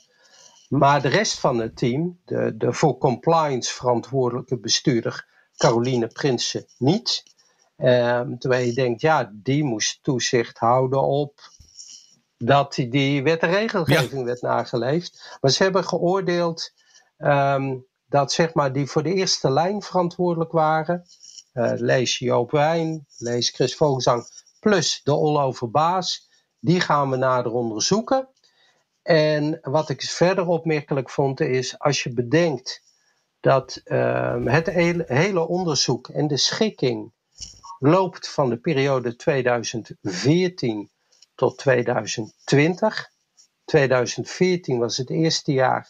Maar 0.69 1.01
de 1.01 1.07
rest 1.07 1.39
van 1.39 1.59
het 1.59 1.77
team, 1.77 2.19
de, 2.25 2.57
de 2.57 2.73
voor 2.73 2.97
compliance 2.97 3.73
verantwoordelijke 3.73 4.59
bestuurder 4.59 5.27
Caroline 5.57 6.07
Prinsen, 6.07 6.65
niet. 6.77 7.23
Um, 7.77 8.39
terwijl 8.39 8.65
je 8.65 8.73
denkt, 8.73 9.01
ja, 9.01 9.31
die 9.33 9.63
moest 9.63 10.03
toezicht 10.03 10.57
houden 10.57 11.03
op 11.03 11.39
dat 12.37 12.73
die, 12.73 13.23
wet 13.23 13.41
en 13.41 13.49
regelgeving 13.49 14.19
ja. 14.19 14.23
werd 14.23 14.41
nageleefd. 14.41 15.37
Maar 15.41 15.51
ze 15.51 15.63
hebben 15.63 15.83
geoordeeld 15.83 16.73
um, 17.17 17.85
dat 18.07 18.31
zeg 18.31 18.53
maar 18.53 18.73
die 18.73 18.87
voor 18.87 19.03
de 19.03 19.13
eerste 19.13 19.51
lijn 19.51 19.81
verantwoordelijk 19.81 20.51
waren. 20.51 21.03
Uh, 21.53 21.71
lees 21.75 22.17
Joop 22.17 22.51
Wijn, 22.51 23.05
lees 23.17 23.49
Chris 23.49 23.75
Vogelsang, 23.75 24.27
plus 24.59 25.01
de 25.03 25.11
All-Over 25.11 25.71
Baas. 25.71 26.26
Die 26.59 26.79
gaan 26.79 27.09
we 27.09 27.15
nader 27.15 27.51
onderzoeken. 27.51 28.29
En 29.01 29.59
wat 29.61 29.89
ik 29.89 30.01
verder 30.01 30.47
opmerkelijk 30.47 31.09
vond 31.09 31.39
is 31.39 31.79
als 31.79 32.03
je 32.03 32.13
bedenkt 32.13 32.83
dat 33.39 33.81
uh, 33.85 34.45
het 34.45 34.67
hele, 35.07 35.47
onderzoek 35.47 36.07
en 36.07 36.27
de 36.27 36.37
schikking 36.37 37.11
loopt 37.79 38.29
van 38.29 38.49
de 38.49 38.57
periode 38.57 39.15
2014 39.15 40.89
tot 41.35 41.57
2020. 41.57 43.09
2014 43.65 44.79
was 44.79 44.97
het 44.97 45.09
eerste 45.09 45.51
jaar 45.51 45.89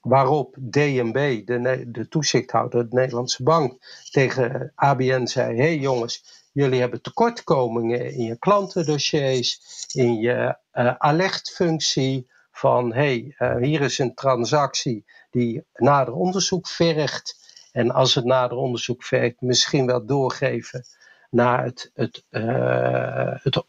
waarop 0.00 0.56
DNB, 0.60 1.46
de, 1.46 1.84
de 1.90 2.08
toezichthouder, 2.08 2.88
de 2.88 2.96
Nederlandse 2.96 3.42
bank, 3.42 3.84
tegen 4.10 4.72
ABN 4.74 5.26
zei: 5.26 5.56
hey 5.56 5.76
jongens, 5.76 6.39
jullie 6.52 6.80
hebben 6.80 7.02
tekortkomingen 7.02 8.12
in 8.12 8.24
je 8.24 8.38
klantendossiers, 8.38 9.60
in 9.92 10.14
je 10.14 10.56
uh, 10.72 10.94
alertfunctie. 10.98 12.28
Van 12.52 12.92
hey, 12.92 13.34
uh, 13.38 13.56
hier 13.56 13.80
is 13.80 13.98
een 13.98 14.14
transactie 14.14 15.04
die 15.30 15.64
nader 15.72 16.14
onderzoek 16.14 16.68
vergt. 16.68 17.38
En 17.72 17.90
als 17.90 18.14
het 18.14 18.24
nader 18.24 18.58
onderzoek 18.58 19.04
vergt, 19.04 19.40
misschien 19.40 19.86
wel 19.86 20.06
doorgeven 20.06 20.84
naar 21.30 21.64
het, 21.64 21.90
het, 21.94 22.24
uh, 22.30 23.34
het, 23.42 23.64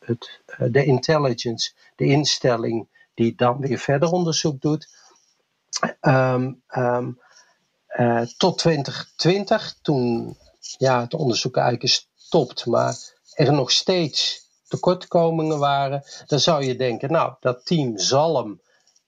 het, 0.00 0.40
de 0.72 0.84
intelligence, 0.84 1.72
de 1.96 2.04
instelling 2.04 2.88
die 3.14 3.34
dan 3.34 3.60
weer 3.60 3.78
verder 3.78 4.10
onderzoek 4.10 4.60
doet. 4.60 4.88
Um, 6.00 6.62
um, 6.76 7.18
tot 8.36 8.58
2020, 8.58 9.74
toen 9.82 10.36
ja, 10.78 11.00
het 11.00 11.14
onderzoek 11.14 11.56
eigenlijk 11.56 11.84
is 11.84 12.08
stopt, 12.16 12.66
maar 12.66 12.96
er 13.34 13.52
nog 13.52 13.70
steeds 13.70 14.48
tekortkomingen 14.68 15.58
waren, 15.58 16.02
dan 16.26 16.40
zou 16.40 16.64
je 16.64 16.76
denken, 16.76 17.12
nou, 17.12 17.34
dat 17.40 17.66
team 17.66 17.98
Zalm, 17.98 18.60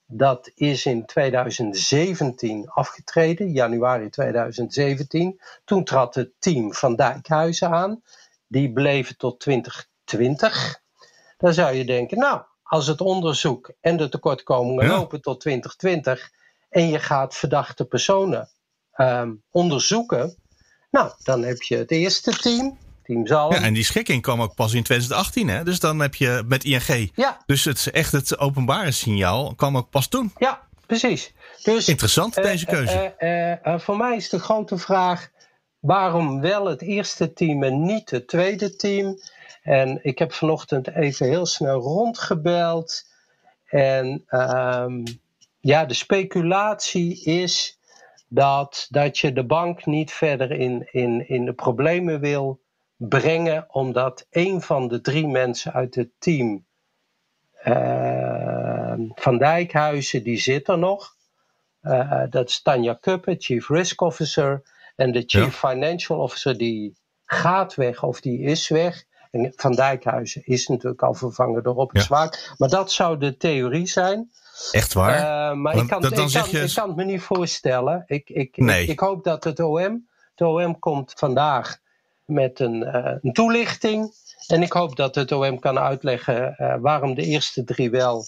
dat 0.06 0.50
is 0.54 0.86
in 0.86 1.06
2017 1.06 2.68
afgetreden, 2.68 3.52
januari 3.52 4.10
2017. 4.10 5.40
Toen 5.64 5.84
trad 5.84 6.14
het 6.14 6.30
team 6.38 6.74
van 6.74 6.96
Dijkhuizen 6.96 7.70
aan, 7.70 8.02
die 8.46 8.72
bleven 8.72 9.16
tot 9.16 9.40
2020. 9.40 10.80
Dan 11.36 11.54
zou 11.54 11.74
je 11.74 11.84
denken, 11.84 12.18
nou, 12.18 12.42
als 12.62 12.86
het 12.86 13.00
onderzoek 13.00 13.72
en 13.80 13.96
de 13.96 14.08
tekortkomingen 14.08 14.86
lopen 14.86 15.20
tot 15.20 15.40
2020 15.40 16.30
en 16.68 16.88
je 16.88 16.98
gaat 16.98 17.34
verdachte 17.34 17.84
personen 17.84 18.48
um, 18.96 19.42
onderzoeken, 19.50 20.36
nou, 20.94 21.12
dan 21.22 21.42
heb 21.42 21.62
je 21.62 21.76
het 21.76 21.90
eerste 21.90 22.30
team, 22.30 22.78
Team 23.02 23.26
Zalm. 23.26 23.52
Ja, 23.52 23.60
en 23.60 23.74
die 23.74 23.84
schikking 23.84 24.22
kwam 24.22 24.42
ook 24.42 24.54
pas 24.54 24.72
in 24.72 24.82
2018, 24.82 25.48
hè? 25.48 25.64
Dus 25.64 25.80
dan 25.80 26.00
heb 26.00 26.14
je 26.14 26.42
met 26.46 26.64
ING. 26.64 27.10
Ja. 27.14 27.42
Dus 27.46 27.64
het, 27.64 27.90
echt 27.90 28.12
het 28.12 28.38
openbare 28.38 28.90
signaal 28.90 29.54
kwam 29.54 29.76
ook 29.76 29.90
pas 29.90 30.08
toen. 30.08 30.32
Ja, 30.38 30.60
precies. 30.86 31.32
Dus, 31.62 31.88
Interessant, 31.88 32.34
deze 32.34 32.66
keuze. 32.66 33.14
Uh, 33.18 33.72
uh, 33.74 33.80
voor 33.80 33.96
mij 33.96 34.16
is 34.16 34.28
de 34.28 34.38
grote 34.38 34.78
vraag: 34.78 35.30
waarom 35.78 36.40
wel 36.40 36.66
het 36.66 36.82
eerste 36.82 37.32
team 37.32 37.62
en 37.62 37.84
niet 37.84 38.10
het 38.10 38.28
tweede 38.28 38.76
team? 38.76 39.20
En 39.62 39.98
ik 40.02 40.18
heb 40.18 40.32
vanochtend 40.32 40.94
even 40.94 41.28
heel 41.28 41.46
snel 41.46 41.80
rondgebeld. 41.80 43.04
En 43.66 44.24
um, 44.28 45.02
ja, 45.60 45.84
de 45.84 45.94
speculatie 45.94 47.24
is 47.24 47.73
dat, 48.34 48.86
dat 48.90 49.18
je 49.18 49.32
de 49.32 49.44
bank 49.44 49.86
niet 49.86 50.12
verder 50.12 50.50
in, 50.50 50.88
in, 50.90 51.28
in 51.28 51.44
de 51.44 51.52
problemen 51.52 52.20
wil 52.20 52.60
brengen, 52.96 53.66
omdat 53.68 54.26
een 54.30 54.62
van 54.62 54.88
de 54.88 55.00
drie 55.00 55.26
mensen 55.28 55.72
uit 55.72 55.94
het 55.94 56.10
team 56.18 56.66
uh, 57.64 58.94
van 59.14 59.38
Dijkhuizen, 59.38 60.22
die 60.22 60.38
zit 60.38 60.68
er 60.68 60.78
nog. 60.78 61.16
Uh, 61.82 62.22
dat 62.30 62.48
is 62.48 62.62
Tanja 62.62 62.94
Kuppen, 62.94 63.36
Chief 63.38 63.68
Risk 63.68 64.00
Officer. 64.00 64.62
En 64.96 65.12
de 65.12 65.22
Chief 65.26 65.60
ja. 65.62 65.68
Financial 65.68 66.18
Officer, 66.18 66.58
die 66.58 66.96
gaat 67.24 67.74
weg 67.74 68.02
of 68.02 68.20
die 68.20 68.40
is 68.40 68.68
weg. 68.68 69.04
En 69.30 69.52
Van 69.56 69.72
Dijkhuizen 69.72 70.42
is 70.44 70.66
natuurlijk 70.66 71.02
al 71.02 71.14
vervangen 71.14 71.62
door 71.62 71.74
Robert 71.74 71.98
ja. 71.98 72.04
Zwaak. 72.04 72.54
Maar 72.58 72.68
dat 72.68 72.92
zou 72.92 73.18
de 73.18 73.36
theorie 73.36 73.86
zijn. 73.86 74.30
Echt 74.70 74.92
waar? 74.92 75.50
Uh, 75.50 75.56
maar 75.56 75.76
ik 75.76 75.86
kan, 75.86 76.04
ik, 76.04 76.14
je... 76.28 76.60
ik 76.60 76.74
kan 76.74 76.88
het 76.88 76.96
me 76.96 77.04
niet 77.04 77.22
voorstellen. 77.22 78.02
Ik, 78.06 78.30
ik, 78.30 78.56
nee. 78.56 78.82
ik, 78.82 78.88
ik, 78.88 79.00
hoop 79.00 79.24
dat 79.24 79.44
het 79.44 79.60
OM. 79.60 80.08
Het 80.34 80.48
OM 80.48 80.78
komt 80.78 81.12
vandaag 81.16 81.78
met 82.24 82.60
een, 82.60 82.82
uh, 82.82 83.14
een, 83.20 83.32
toelichting. 83.32 84.12
En 84.46 84.62
ik 84.62 84.72
hoop 84.72 84.96
dat 84.96 85.14
het 85.14 85.32
OM 85.32 85.58
kan 85.58 85.78
uitleggen 85.78 86.56
uh, 86.58 86.74
waarom 86.80 87.14
de 87.14 87.24
eerste 87.24 87.64
drie 87.64 87.90
wel 87.90 88.24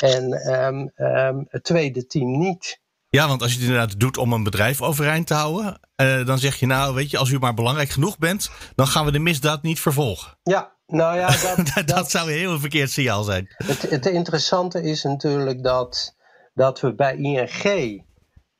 en 0.00 0.52
um, 0.54 0.92
um, 0.96 1.46
het 1.48 1.64
tweede 1.64 2.06
team 2.06 2.38
niet. 2.38 2.80
Ja, 3.08 3.28
want 3.28 3.42
als 3.42 3.52
je 3.52 3.58
het 3.58 3.68
inderdaad 3.68 4.00
doet 4.00 4.16
om 4.16 4.32
een 4.32 4.42
bedrijf 4.42 4.82
overeind 4.82 5.26
te 5.26 5.34
houden, 5.34 5.80
uh, 5.96 6.26
dan 6.26 6.38
zeg 6.38 6.56
je 6.56 6.66
nou, 6.66 6.94
weet 6.94 7.10
je, 7.10 7.18
als 7.18 7.30
u 7.30 7.38
maar 7.38 7.54
belangrijk 7.54 7.88
genoeg 7.88 8.18
bent, 8.18 8.50
dan 8.74 8.86
gaan 8.86 9.04
we 9.04 9.12
de 9.12 9.18
misdaad 9.18 9.62
niet 9.62 9.80
vervolgen. 9.80 10.38
Ja, 10.42 10.75
nou 10.86 11.16
ja, 11.16 11.26
dat, 11.56 11.70
dat, 11.74 11.88
dat, 11.88 12.10
zou 12.10 12.30
een 12.30 12.38
heel 12.38 12.58
verkeerd 12.58 12.90
signaal 12.90 13.22
zijn. 13.22 13.54
Het, 13.56 13.82
het 13.82 14.06
interessante 14.06 14.82
is 14.82 15.02
natuurlijk 15.02 15.62
dat, 15.62 16.16
dat 16.54 16.80
we 16.80 16.94
bij 16.94 17.16
ING 17.16 18.04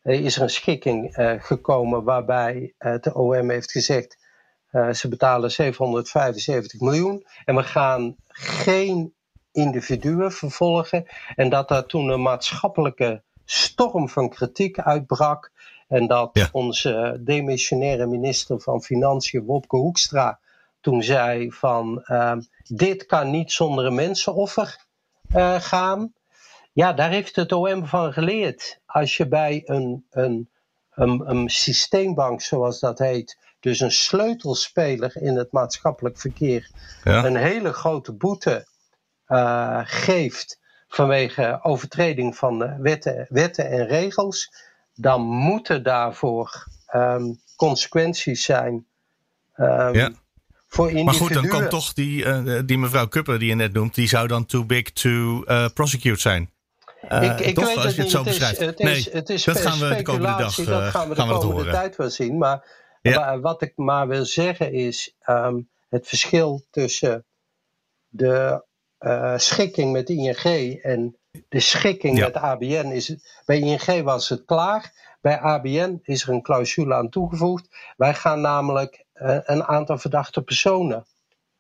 is 0.03 0.37
er 0.37 0.43
een 0.43 0.51
schikking 0.51 1.17
uh, 1.17 1.33
gekomen 1.39 2.05
waarbij 2.05 2.75
uh, 2.79 2.95
de 3.01 3.15
OM 3.15 3.51
heeft 3.51 3.71
gezegd 3.71 4.25
ze 4.93 5.09
betalen 5.09 5.51
775 5.51 6.81
miljoen 6.81 7.27
en 7.45 7.55
we 7.55 7.63
gaan 7.63 8.17
geen 8.29 9.15
individuen 9.53 10.33
vervolgen 10.33 11.07
en 11.35 11.49
dat 11.49 11.69
daar 11.69 11.87
toen 11.87 12.09
een 12.09 12.23
maatschappelijke 12.23 13.23
storm 13.45 14.09
van 14.09 14.29
kritiek 14.29 14.79
uitbrak 14.79 15.53
en 15.89 16.07
dat 16.07 16.31
ja. 16.33 16.49
onze 16.53 17.21
demissionaire 17.21 18.07
minister 18.07 18.61
van 18.61 18.83
Financiën 18.83 19.45
Wopke 19.45 19.77
Hoekstra 19.77 20.41
toen 20.87 21.03
zei 21.03 21.53
van 21.53 22.05
uh, 22.07 22.37
dit 22.65 23.07
kan 23.07 23.31
niet 23.31 23.53
zonder 23.53 23.85
een 23.85 23.95
mensenoffer 23.95 24.87
uh, 25.37 25.61
gaan. 25.61 26.13
Ja, 26.73 26.93
daar 26.93 27.11
heeft 27.11 27.37
het 27.37 27.53
OM 27.53 27.87
van 27.87 28.13
geleerd. 28.13 28.81
Als 28.87 29.17
je 29.17 29.29
bij 29.29 29.63
een, 29.65 30.07
een, 30.11 30.51
een, 30.91 31.31
een 31.31 31.49
systeembank, 31.49 32.41
zoals 32.41 32.81
dat 32.81 32.99
heet, 32.99 33.39
dus 33.61 33.81
een 33.81 33.93
sleutelspeler 33.93 35.17
in 35.17 35.37
het 35.37 35.53
maatschappelijk 35.53 36.19
verkeer, 36.19 36.71
ja. 37.05 37.25
een 37.25 37.37
hele 37.37 37.73
grote 37.73 38.13
boete 38.13 38.67
uh, 39.29 39.81
geeft 39.85 40.61
vanwege 40.89 41.59
overtreding 41.63 42.37
van 42.37 42.59
de 42.59 42.77
wetten, 42.79 43.27
wetten 43.29 43.71
en 43.71 43.87
regels, 43.87 44.53
dan 44.95 45.21
moeten 45.21 45.83
daarvoor 45.83 46.67
um, 46.95 47.41
consequenties 47.57 48.45
zijn. 48.45 48.87
Um, 49.57 49.95
ja. 49.95 50.11
Voor 50.69 50.93
maar 50.93 51.15
goed, 51.15 51.33
dan 51.33 51.49
komt 51.49 51.71
toch 51.71 51.93
die, 51.93 52.25
uh, 52.25 52.61
die 52.67 52.79
mevrouw 52.79 53.07
Kupper 53.07 53.39
die 53.39 53.49
je 53.49 53.55
net 53.55 53.73
noemt, 53.73 53.95
die 53.95 54.09
zou 54.09 54.29
dan 54.29 54.47
too 54.47 54.65
big 54.65 54.91
to 54.93 55.45
uh, 55.47 55.67
prosecute 55.75 56.21
zijn. 56.21 56.51
Uh, 57.13 57.23
ik, 57.23 57.41
ik 57.41 57.55
toch, 57.55 57.67
weet 57.67 57.77
als 57.77 57.95
je 57.95 58.01
het 58.03 58.11
zo 58.11 58.23
beschrijft. 58.23 58.59
Het 58.59 58.81
is, 58.81 58.85
nee, 59.05 59.15
het 59.15 59.29
is 59.29 59.45
dat 59.45 59.61
gaan 59.61 59.89
we 59.89 59.97
de 59.97 60.03
komende 60.03 60.37
dag 60.39 60.55
dat 60.55 60.91
gaan 60.91 61.09
we 61.09 61.15
de 61.15 61.21
gaan 61.21 61.29
komende 61.31 61.53
horen. 61.55 61.73
tijd 61.73 61.97
wel 61.97 62.11
zien. 62.11 62.39
Maar 62.39 62.85
Ja. 63.03 63.41
wat 63.41 63.63
ik 63.63 63.73
maar 63.77 64.09
wil 64.09 64.25
zeggen 64.25 64.73
is 64.73 65.17
um, 65.27 65.69
het 65.89 66.09
verschil 66.09 66.67
tussen 66.71 67.25
de 68.09 68.65
schikking 69.37 69.93
met 69.93 70.09
ING 70.09 70.83
en 70.83 71.17
de 71.49 71.61
schikking 71.61 72.19
Ja. 72.19 72.25
met 72.25 72.37
ABN 72.37 72.87
is. 72.87 73.17
Bij 73.45 73.59
ING 73.59 74.03
was 74.03 74.29
het 74.29 74.45
klaar. 74.45 74.93
Bij 75.21 75.39
ABN 75.41 75.99
is 76.03 76.23
er 76.23 76.29
een 76.29 76.43
clausule 76.43 76.95
aan 76.95 77.09
toegevoegd. 77.09 77.69
Wij 77.97 78.15
gaan 78.15 78.41
namelijk 78.41 79.06
een 79.45 79.65
aantal 79.65 79.99
verdachte 79.99 80.43
personen 80.43 81.07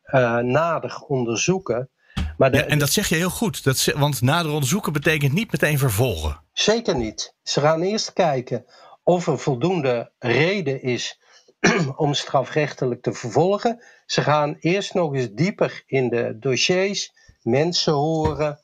uh, 0.07 0.38
nader 0.38 1.03
onderzoeken. 1.07 1.90
Maar 2.37 2.51
de, 2.51 2.57
Ja, 2.57 2.64
en 2.64 2.79
dat 2.79 2.90
zeg 2.90 3.09
je 3.09 3.14
heel 3.14 3.31
goed. 3.31 3.64
Dat, 3.64 3.85
want 3.85 4.21
nader 4.21 4.53
onderzoeken 4.53 4.92
betekent 4.92 5.33
niet 5.33 5.53
meteen 5.53 5.79
vervolgen. 5.79 6.40
Zeker 6.53 6.97
niet. 6.97 7.35
Ze 7.42 7.61
gaan 7.61 7.83
eerst 7.83 8.12
kijken 8.12 8.64
of 9.03 9.27
er 9.27 9.38
voldoende 9.38 10.12
reden 10.19 10.83
is 10.83 11.21
om 11.97 12.14
strafrechtelijk 12.14 13.03
te 13.03 13.12
vervolgen. 13.12 13.83
Ze 14.07 14.23
gaan 14.23 14.57
eerst 14.61 14.95
nog 14.95 15.14
eens 15.14 15.33
dieper 15.33 15.83
in 15.87 16.09
de 16.09 16.37
dossiers, 16.38 17.12
mensen 17.42 17.92
horen, 17.92 18.61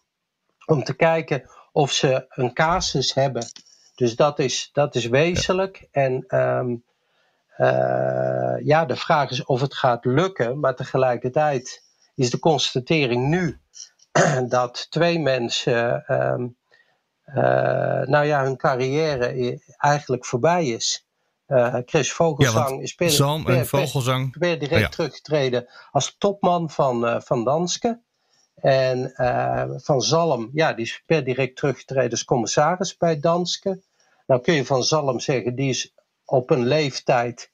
om 0.67 0.85
te 0.85 0.95
kijken 0.95 1.51
of 1.73 1.93
ze 1.93 2.25
een 2.29 2.53
casus 2.53 3.15
hebben. 3.15 3.47
Dus 3.95 4.17
dat 4.17 4.39
is, 4.39 4.71
dat 4.73 4.95
is 4.95 5.07
wezenlijk. 5.07 5.89
En 5.91 6.25
ehm, 6.27 6.75
eh, 7.57 8.55
ja, 8.65 8.85
de 8.85 8.97
vraag 8.97 9.31
is 9.31 9.45
of 9.45 9.61
het 9.61 9.75
gaat 9.75 10.05
lukken, 10.05 10.61
maar 10.61 10.75
tegelijkertijd 10.75 11.83
is 12.15 12.31
de 12.31 12.39
constatering 12.39 13.29
nu 13.29 13.61
dat 14.49 14.91
twee 14.91 15.19
mensen, 15.19 16.05
ehm, 16.07 16.47
eh, 17.25 18.07
nou 18.07 18.25
ja, 18.25 18.43
hun 18.45 18.57
carrière 18.57 19.61
eigenlijk 19.79 20.27
voorbij 20.27 20.67
is. 20.67 21.07
Eh, 21.47 21.77
Chris 21.85 22.13
Vogelsang 22.13 22.65
Ja, 22.65 22.71
want 22.71 22.83
is 22.83 22.95
per, 22.95 23.11
Zalm 23.11 23.45
per- 23.45 23.57
en 23.57 23.67
Vogelzang. 23.67 24.39
per 24.39 24.59
direct 24.59 24.73
Oh 24.75 24.81
ja. 24.81 24.89
teruggetreden 24.89 25.69
als 25.91 26.15
topman 26.19 26.71
van, 26.71 27.23
van 27.23 27.45
Danske. 27.45 28.01
En 28.55 29.13
Van 29.83 30.01
Zalm, 30.03 30.51
ja, 30.53 30.73
die 30.73 30.85
is 30.85 31.03
per 31.07 31.25
direct 31.25 31.57
teruggetreden 31.57 32.11
als 32.11 32.25
commissaris 32.25 32.97
bij 32.97 33.21
Danske. 33.21 33.81
Nou 34.27 34.41
kun 34.41 34.55
je 34.55 34.65
van 34.67 34.83
Zalm 34.83 35.21
zeggen, 35.21 35.55
die 35.55 35.69
is 35.69 35.95
op 36.33 36.51
een 36.51 36.67
leeftijd 36.67 37.51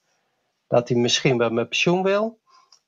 dat 0.66 0.88
hij 0.88 0.98
misschien 0.98 1.38
wel 1.38 1.50
met 1.50 1.68
pensioen 1.68 2.02
wil. 2.02 2.38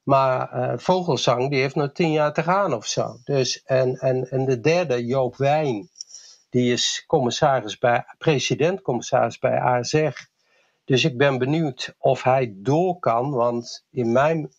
Maar 0.02 0.52
eh, 0.52 0.78
Vogelsang, 0.78 1.50
die 1.50 1.60
heeft 1.60 1.74
nog 1.74 1.92
tien 1.92 2.12
jaar 2.12 2.32
te 2.32 2.42
gaan 2.42 2.74
of 2.74 2.86
zo. 2.86 3.16
Dus, 3.24 3.62
en, 3.62 3.96
en, 3.96 4.30
en 4.30 4.44
de 4.44 4.60
derde, 4.60 5.06
Joop 5.06 5.36
Wijn, 5.36 5.88
die 6.50 6.72
is 6.72 7.04
commissaris 7.06 7.78
bij, 7.78 8.04
president-commissaris 8.18 9.38
bij 9.38 9.60
ASR. 9.60 10.28
Dus 10.84 11.04
ik 11.04 11.18
ben 11.18 11.38
benieuwd 11.38 11.94
of 11.98 12.22
hij 12.22 12.52
door 12.56 12.98
kan, 12.98 13.30
want 13.30 13.84
in 13.90 14.12
mijn 14.12 14.52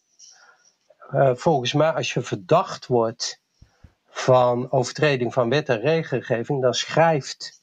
volgens 1.34 1.74
mij, 1.74 1.92
als 1.92 2.14
je 2.14 2.22
verdacht 2.22 2.88
wordt 2.88 3.42
van 4.10 4.72
overtreding 4.72 5.34
van 5.34 5.50
wet 5.50 5.70
en 5.70 5.80
regelgeving, 5.80 6.62
dan 6.62 6.74
schrijft, 6.74 7.61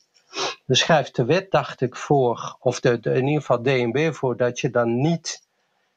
dan 0.68 0.76
schrijft 0.76 1.16
de 1.16 1.24
wet, 1.24 1.50
dacht 1.50 1.80
ik, 1.80 1.96
voor, 1.96 2.56
of 2.60 2.80
de, 2.80 2.98
in 3.02 3.26
ieder 3.26 3.40
geval 3.40 3.62
DNB 3.62 4.14
voor, 4.14 4.36
dat 4.36 4.60
je 4.60 4.70
dan 4.70 5.00
niet 5.00 5.42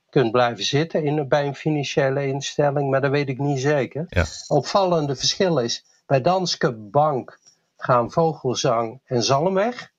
kunt 0.09 0.31
blijven 0.31 0.63
zitten 0.63 1.03
in, 1.03 1.27
bij 1.27 1.45
een 1.45 1.55
financiële 1.55 2.27
instelling, 2.27 2.89
maar 2.89 3.01
dat 3.01 3.11
weet 3.11 3.29
ik 3.29 3.39
niet 3.39 3.59
zeker. 3.59 4.05
Ja. 4.09 4.25
Opvallende 4.47 5.15
verschil 5.15 5.57
is, 5.57 5.85
bij 6.05 6.21
Danske 6.21 6.73
Bank 6.73 7.39
gaan 7.77 8.11
Vogelzang 8.11 8.99
en 9.05 9.23
Zalm 9.23 9.53
weg. 9.53 9.91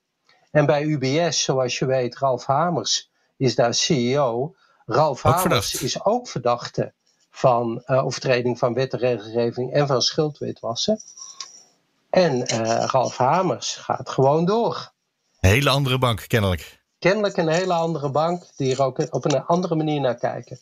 En 0.51 0.67
bij 0.67 0.83
UBS, 0.83 1.43
zoals 1.43 1.79
je 1.79 1.87
weet, 1.87 2.19
Ralf 2.19 2.47
Hamers 2.47 3.11
is 3.37 3.55
daar 3.55 3.75
CEO. 3.75 4.55
Ralf 4.87 5.23
Hamers 5.23 5.83
is 5.83 6.05
ook 6.05 6.29
verdachte 6.29 6.93
van 7.31 7.83
uh, 7.87 8.05
overtreding 8.05 8.59
van 8.59 8.75
wet 8.75 8.93
en 8.93 8.99
regelgeving 8.99 9.73
en 9.73 9.87
van 9.87 10.03
schuldwitwassen. 10.03 11.01
En 12.13 12.55
uh, 12.55 12.85
Ralf 12.87 13.17
Hamers 13.17 13.75
gaat 13.75 14.11
gewoon 14.11 14.45
door. 14.45 14.93
Hele 15.41 15.71
andere 15.71 15.99
bank, 15.99 16.25
kennelijk. 16.27 16.85
Kennelijk 16.99 17.37
een 17.37 17.49
hele 17.49 17.73
andere 17.73 18.11
bank 18.11 18.45
die 18.57 18.73
er 18.73 18.83
ook 18.83 19.15
op 19.15 19.25
een 19.25 19.45
andere 19.45 19.75
manier 19.75 20.01
naar 20.01 20.19
kijken. 20.19 20.59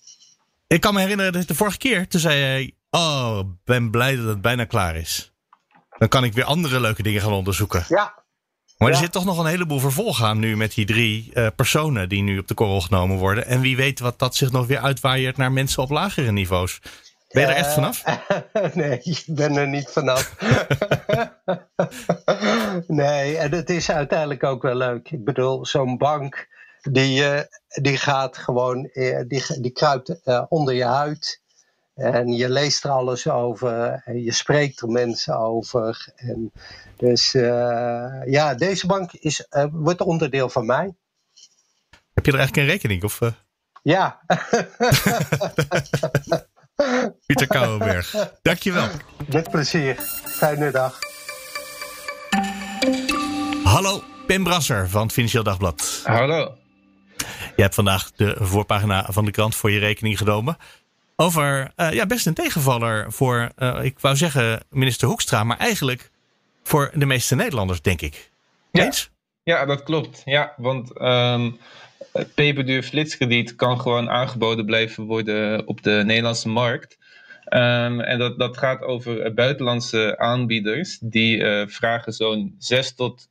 Ik 0.67 0.81
kan 0.81 0.95
me 0.95 1.01
herinneren 1.01 1.33
dat 1.33 1.49
de 1.49 1.55
vorige 1.55 1.79
keer, 1.79 2.09
toen 2.09 2.21
zei 2.21 2.41
hij: 2.41 2.75
Oh, 2.91 3.41
ben 3.65 3.91
blij 3.91 4.17
dat 4.17 4.27
het 4.27 4.41
bijna 4.41 4.65
klaar 4.65 4.97
is. 4.97 5.33
Dan 5.99 6.09
kan 6.09 6.25
ik 6.25 6.33
weer 6.33 6.45
andere 6.45 6.81
leuke 6.81 7.03
dingen 7.03 7.21
gaan 7.21 7.33
onderzoeken. 7.33 7.85
Ja, 7.89 8.15
maar 8.79 8.91
er 8.91 8.97
zit 8.97 9.13
toch 9.13 9.25
nog 9.25 9.39
een 9.39 9.47
heleboel 9.47 9.79
vervolg 9.79 10.23
aan 10.23 10.39
nu 10.39 10.57
met 10.57 10.75
die 10.75 10.87
drie 10.87 11.31
uh, 11.35 11.47
personen 11.57 12.09
die 12.09 12.23
nu 12.23 12.39
op 12.39 12.49
de 12.49 12.55
korrel 12.55 12.81
genomen 12.81 13.17
worden. 13.17 13.47
En 13.47 13.61
wie 13.61 13.77
weet 13.77 14.01
wat 14.01 14.19
dat 14.19 14.35
zich 14.35 14.53
nog 14.53 14.67
weer 14.67 14.79
uitwaaiert 14.79 15.37
naar 15.37 15.53
mensen 15.53 15.83
op 15.83 15.91
lagere 15.91 16.33
niveaus. 16.33 16.81
Ben 17.33 17.43
je 17.43 17.49
er 17.49 17.57
echt 17.57 17.73
vanaf? 17.73 18.05
nee, 18.75 19.01
ik 19.03 19.25
ben 19.27 19.57
er 19.57 19.69
niet 19.69 19.91
vanaf. 19.91 20.37
nee, 22.87 23.37
en 23.37 23.53
het 23.53 23.71
is 23.71 23.91
uiteindelijk 23.91 24.45
ook 24.45 24.63
wel 24.63 24.75
leuk. 24.75 25.11
Ik 25.11 25.25
bedoel, 25.25 25.67
zo'n 25.67 25.99
bank 25.99 26.49
die, 26.83 27.23
uh, 27.23 27.41
die 27.69 27.97
gaat 27.97 28.37
gewoon, 28.37 28.91
uh, 28.93 29.21
die, 29.27 29.61
die 29.61 29.71
kruipt 29.71 30.21
onder 30.49 30.75
je 30.75 30.85
huid. 30.85 31.43
En 31.95 32.33
je 32.33 32.51
leest 32.51 32.85
er 32.85 32.91
alles 32.91 33.29
over 33.29 34.03
en 34.05 34.23
je 34.23 34.33
spreekt 34.33 34.81
er 34.81 34.89
mensen 34.89 35.39
over. 35.39 36.13
En 36.17 36.53
dus 36.97 37.35
uh, 37.35 38.23
ja, 38.25 38.55
deze 38.55 38.87
bank 38.87 39.13
is, 39.13 39.47
uh, 39.51 39.65
wordt 39.73 40.01
onderdeel 40.01 40.49
van 40.49 40.67
mij. 40.67 40.95
Heb 42.15 42.27
je 42.27 42.33
er 42.33 42.39
eigenlijk 42.39 42.57
een 42.57 42.75
rekening? 42.75 43.05
Of, 43.05 43.21
uh... 43.21 43.31
Ja. 43.83 44.21
Pieter 47.27 47.47
Kouwenberg, 47.47 48.15
dankjewel. 48.43 48.89
Met 49.29 49.51
plezier. 49.51 49.95
Fijne 50.25 50.71
dag. 50.71 50.99
Hallo, 53.65 54.03
Pim 54.27 54.45
Brasser 54.45 54.89
van 54.89 55.03
het 55.03 55.13
Financieel 55.13 55.43
Dagblad. 55.43 56.01
Hallo. 56.05 56.57
Je 57.57 57.63
hebt 57.63 57.75
vandaag 57.75 58.11
de 58.13 58.37
voorpagina 58.39 59.07
van 59.09 59.25
de 59.25 59.31
krant 59.31 59.55
voor 59.55 59.71
je 59.71 59.79
rekening 59.79 60.19
genomen. 60.19 60.57
Over 61.17 61.73
uh, 61.77 61.93
ja, 61.93 62.07
best 62.07 62.27
een 62.27 62.35
tegenvaller 62.35 63.13
voor, 63.13 63.51
uh, 63.59 63.79
ik 63.83 63.99
wou 63.99 64.17
zeggen 64.17 64.63
minister 64.71 65.09
Hoekstra, 65.09 65.45
maar 65.45 65.59
eigenlijk 65.59 66.11
voor 66.63 66.91
de 66.95 67.07
meeste 67.07 67.35
Nederlanders, 67.35 67.83
denk 67.83 68.01
ik. 68.01 68.31
Eens? 68.73 69.11
Ja, 69.51 69.65
dat 69.65 69.83
klopt. 69.83 70.23
Ja, 70.25 70.55
want 70.57 71.01
um, 71.03 71.59
peperduur 72.35 72.83
flitskrediet 72.83 73.55
kan 73.55 73.81
gewoon 73.81 74.11
aangeboden 74.11 74.65
blijven 74.65 75.05
worden 75.05 75.67
op 75.67 75.83
de 75.83 76.03
Nederlandse 76.05 76.49
markt. 76.49 76.99
Um, 77.49 78.01
en 78.01 78.19
dat, 78.19 78.39
dat 78.39 78.59
gaat 78.59 78.83
over 78.83 79.35
buitenlandse 79.35 80.19
aanbieders 80.19 80.99
die 80.99 81.37
uh, 81.37 81.63
vragen 81.67 82.13
zo'n 82.13 82.55
6 82.59 82.95
tot 82.95 83.29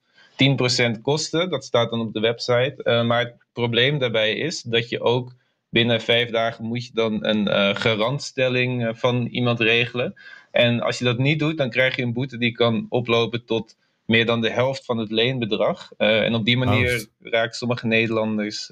10% 0.97 1.01
kosten. 1.01 1.49
Dat 1.49 1.63
staat 1.63 1.89
dan 1.89 1.99
op 1.99 2.13
de 2.13 2.19
website. 2.19 2.75
Uh, 2.83 3.05
maar 3.05 3.19
het 3.19 3.35
probleem 3.53 3.99
daarbij 3.99 4.33
is 4.33 4.61
dat 4.61 4.89
je 4.89 5.01
ook 5.01 5.33
binnen 5.69 6.01
vijf 6.01 6.29
dagen 6.29 6.65
moet 6.65 6.85
je 6.85 6.91
dan 6.93 7.25
een 7.25 7.75
garantstelling 7.75 8.99
van 8.99 9.25
iemand 9.25 9.59
regelen. 9.59 10.13
En 10.51 10.81
als 10.81 10.97
je 10.97 11.05
dat 11.05 11.17
niet 11.17 11.39
doet, 11.39 11.57
dan 11.57 11.69
krijg 11.69 11.95
je 11.95 12.01
een 12.01 12.13
boete 12.13 12.37
die 12.37 12.51
kan 12.51 12.85
oplopen 12.89 13.45
tot 13.45 13.75
meer 14.09 14.25
dan 14.25 14.41
de 14.41 14.49
helft 14.49 14.85
van 14.85 14.97
het 14.97 15.11
leenbedrag. 15.11 15.89
Uh, 15.97 16.21
en 16.21 16.35
op 16.35 16.45
die 16.45 16.57
manier 16.57 17.07
oh. 17.23 17.31
raken 17.31 17.55
sommige 17.55 17.87
Nederlanders 17.87 18.69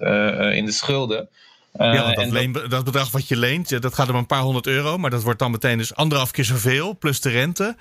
in 0.52 0.66
de 0.66 0.72
schulden. 0.72 1.30
ja, 1.78 2.14
dat, 2.14 2.32
leen, 2.32 2.52
dat, 2.52 2.84
bedrag 2.84 3.12
wat 3.12 3.28
je 3.28 3.38
leent, 3.38 3.82
dat 3.82 3.94
gaat 3.94 4.10
om 4.10 4.16
een 4.16 4.26
paar 4.26 4.42
honderd 4.42 4.68
euro. 4.68 4.98
Maar 4.98 5.10
dat 5.10 5.24
wordt 5.24 5.40
dan 5.40 5.52
meteen 5.52 5.78
dus 5.78 5.96
anderhalf 5.96 6.32
keer 6.32 6.46
zoveel, 6.46 6.98
plus 6.98 7.22
de 7.22 7.30
rente. 7.30 7.76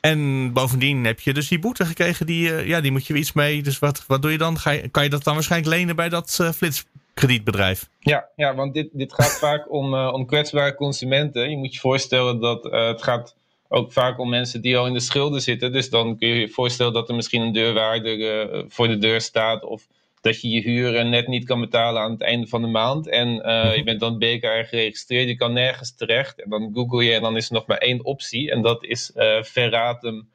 En 0.00 0.52
bovendien 0.52 1.04
heb 1.04 1.20
je 1.20 1.34
dus 1.34 1.48
die 1.48 1.58
boete 1.58 1.84
gekregen, 1.84 2.26
die, 2.26 2.66
ja, 2.66 2.80
die 2.80 2.92
moet 2.92 3.06
je 3.06 3.14
iets 3.14 3.32
mee. 3.32 3.62
Dus 3.62 3.78
wat, 3.78 4.04
wat 4.06 4.22
doe 4.22 4.30
je 4.30 4.38
dan? 4.38 4.58
Ga 4.58 4.70
je, 4.70 4.88
kan 4.88 5.02
je 5.02 5.10
dat 5.10 5.24
dan 5.24 5.34
waarschijnlijk 5.34 5.74
lenen 5.74 5.96
bij 5.96 6.08
dat 6.08 6.38
uh, 6.40 6.50
flits, 6.50 6.84
kredietbedrijf. 7.14 7.88
Ja, 8.00 8.28
ja 8.36 8.54
want 8.54 8.74
dit, 8.74 8.88
dit 8.92 9.12
gaat 9.12 9.38
vaak 9.38 9.72
om, 9.72 9.94
om 9.94 10.26
kwetsbare 10.26 10.74
consumenten. 10.74 11.50
Je 11.50 11.56
moet 11.56 11.74
je 11.74 11.80
voorstellen 11.80 12.40
dat 12.40 12.64
het 12.64 13.02
gaat 13.02 13.34
ook 13.68 13.92
vaak 13.92 14.18
om 14.18 14.28
mensen 14.28 14.60
die 14.60 14.76
al 14.76 14.86
in 14.86 14.92
de 14.92 15.00
schulden 15.00 15.40
zitten. 15.40 15.72
Dus 15.72 15.90
dan 15.90 16.18
kun 16.18 16.28
je 16.28 16.34
je 16.34 16.48
voorstellen 16.48 16.92
dat 16.92 17.08
er 17.08 17.14
misschien 17.14 17.42
een 17.42 17.52
deurwaarder 17.52 18.18
uh, 18.18 18.62
voor 18.68 18.88
de 18.88 18.98
deur 18.98 19.20
staat. 19.20 19.64
Of 19.64 19.86
dat 20.20 20.40
je 20.40 20.48
je 20.48 20.60
huur 20.60 21.04
net 21.06 21.26
niet 21.26 21.44
kan 21.44 21.60
betalen 21.60 22.02
aan 22.02 22.10
het 22.10 22.22
einde 22.22 22.46
van 22.46 22.62
de 22.62 22.68
maand. 22.68 23.08
En 23.08 23.28
uh, 23.28 23.76
je 23.76 23.82
bent 23.82 24.00
dan 24.00 24.18
BKR 24.18 24.64
geregistreerd. 24.64 25.28
Je 25.28 25.36
kan 25.36 25.52
nergens 25.52 25.94
terecht. 25.94 26.42
En 26.42 26.50
dan 26.50 26.70
google 26.74 27.04
je 27.04 27.14
en 27.14 27.22
dan 27.22 27.36
is 27.36 27.48
er 27.48 27.54
nog 27.54 27.66
maar 27.66 27.78
één 27.78 28.04
optie. 28.04 28.50
En 28.50 28.62
dat 28.62 28.84
is 28.84 29.12
uh, 29.16 29.42
Verratum 29.42 30.28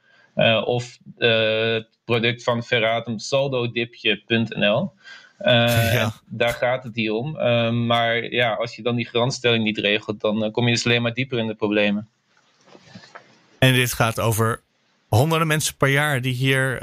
of 0.65 0.98
het 1.17 1.88
product 2.06 2.43
van 2.43 2.63
Verratum 2.63 3.19
saldodipje.nl. 3.19 4.91
Uh, 5.39 5.93
ja. 6.00 6.12
Daar 6.26 6.54
gaat 6.54 6.84
het 6.84 6.96
hier 6.96 7.13
om. 7.13 7.36
Uh, 7.38 7.72
maar 7.72 8.32
ja, 8.32 8.54
als 8.54 8.76
je 8.76 8.82
dan 8.82 8.96
die 8.96 9.08
garantstelling 9.08 9.63
niet 9.63 9.78
regelt, 9.78 10.22
dan 10.22 10.43
uh, 10.43 10.52
kom 10.52 10.65
je 10.65 10.74
dus 10.74 10.86
alleen 10.86 11.02
maar 11.02 11.13
dieper 11.13 11.39
in 11.39 11.48
de 11.48 11.56
problemen. 11.56 12.10
En 13.63 13.73
dit 13.73 13.93
gaat 13.93 14.19
over 14.19 14.62
honderden 15.08 15.47
mensen 15.47 15.76
per 15.76 15.89
jaar 15.89 16.21
die 16.21 16.34
hier 16.34 16.80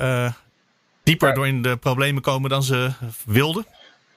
dieper 1.02 1.28
ja. 1.28 1.34
door 1.34 1.46
in 1.46 1.62
de 1.62 1.76
problemen 1.76 2.22
komen 2.22 2.50
dan 2.50 2.62
ze 2.62 2.90
wilden? 3.24 3.66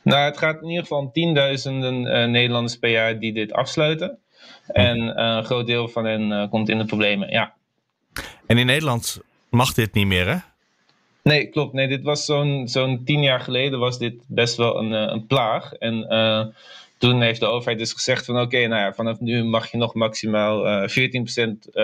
Nou, 0.02 0.26
het 0.26 0.38
gaat 0.38 0.62
in 0.62 0.68
ieder 0.68 0.82
geval 0.82 1.00
om 1.00 1.12
tienduizenden 1.12 2.32
Nederlanders 2.32 2.78
per 2.78 2.90
jaar 2.90 3.20
die 3.20 3.34
dit 3.34 3.54
afsluiten. 3.54 4.18
En 4.68 5.22
een 5.22 5.44
groot 5.46 5.68
deel 5.68 5.88
van 5.88 6.06
hen 6.06 6.50
komt 6.50 6.70
in 6.70 6.78
de 6.78 6.86
problemen, 6.86 7.30
ja. 7.30 7.54
En 8.48 8.58
in 8.58 8.66
Nederland 8.66 9.22
mag 9.50 9.74
dit 9.74 9.94
niet 9.94 10.08
meer, 10.08 10.28
hè? 10.28 10.38
Nee, 11.24 11.48
klopt. 11.48 11.74
Nee, 11.74 11.88
dit 11.88 12.04
was 12.04 12.26
zo'n 12.26 12.68
zo'n 12.68 13.04
tien 13.06 13.22
jaar 13.22 13.40
geleden 13.40 13.80
was 13.80 13.98
dit 13.98 14.14
best 14.28 14.56
wel 14.56 14.78
een, 14.80 14.92
een 14.92 15.26
plaag. 15.26 15.74
En 15.74 16.08
toen 17.04 17.22
heeft 17.22 17.40
de 17.40 17.46
overheid 17.46 17.78
dus 17.78 17.94
gezegd 17.94 18.26
van 18.26 18.36
oké, 18.36 18.44
okay, 18.44 18.66
nou 18.66 18.82
ja, 18.82 18.94
vanaf 18.94 19.20
nu 19.20 19.44
mag 19.44 19.72
je 19.72 19.78
nog 19.78 19.94
maximaal 19.94 20.68
uh, 20.68 20.90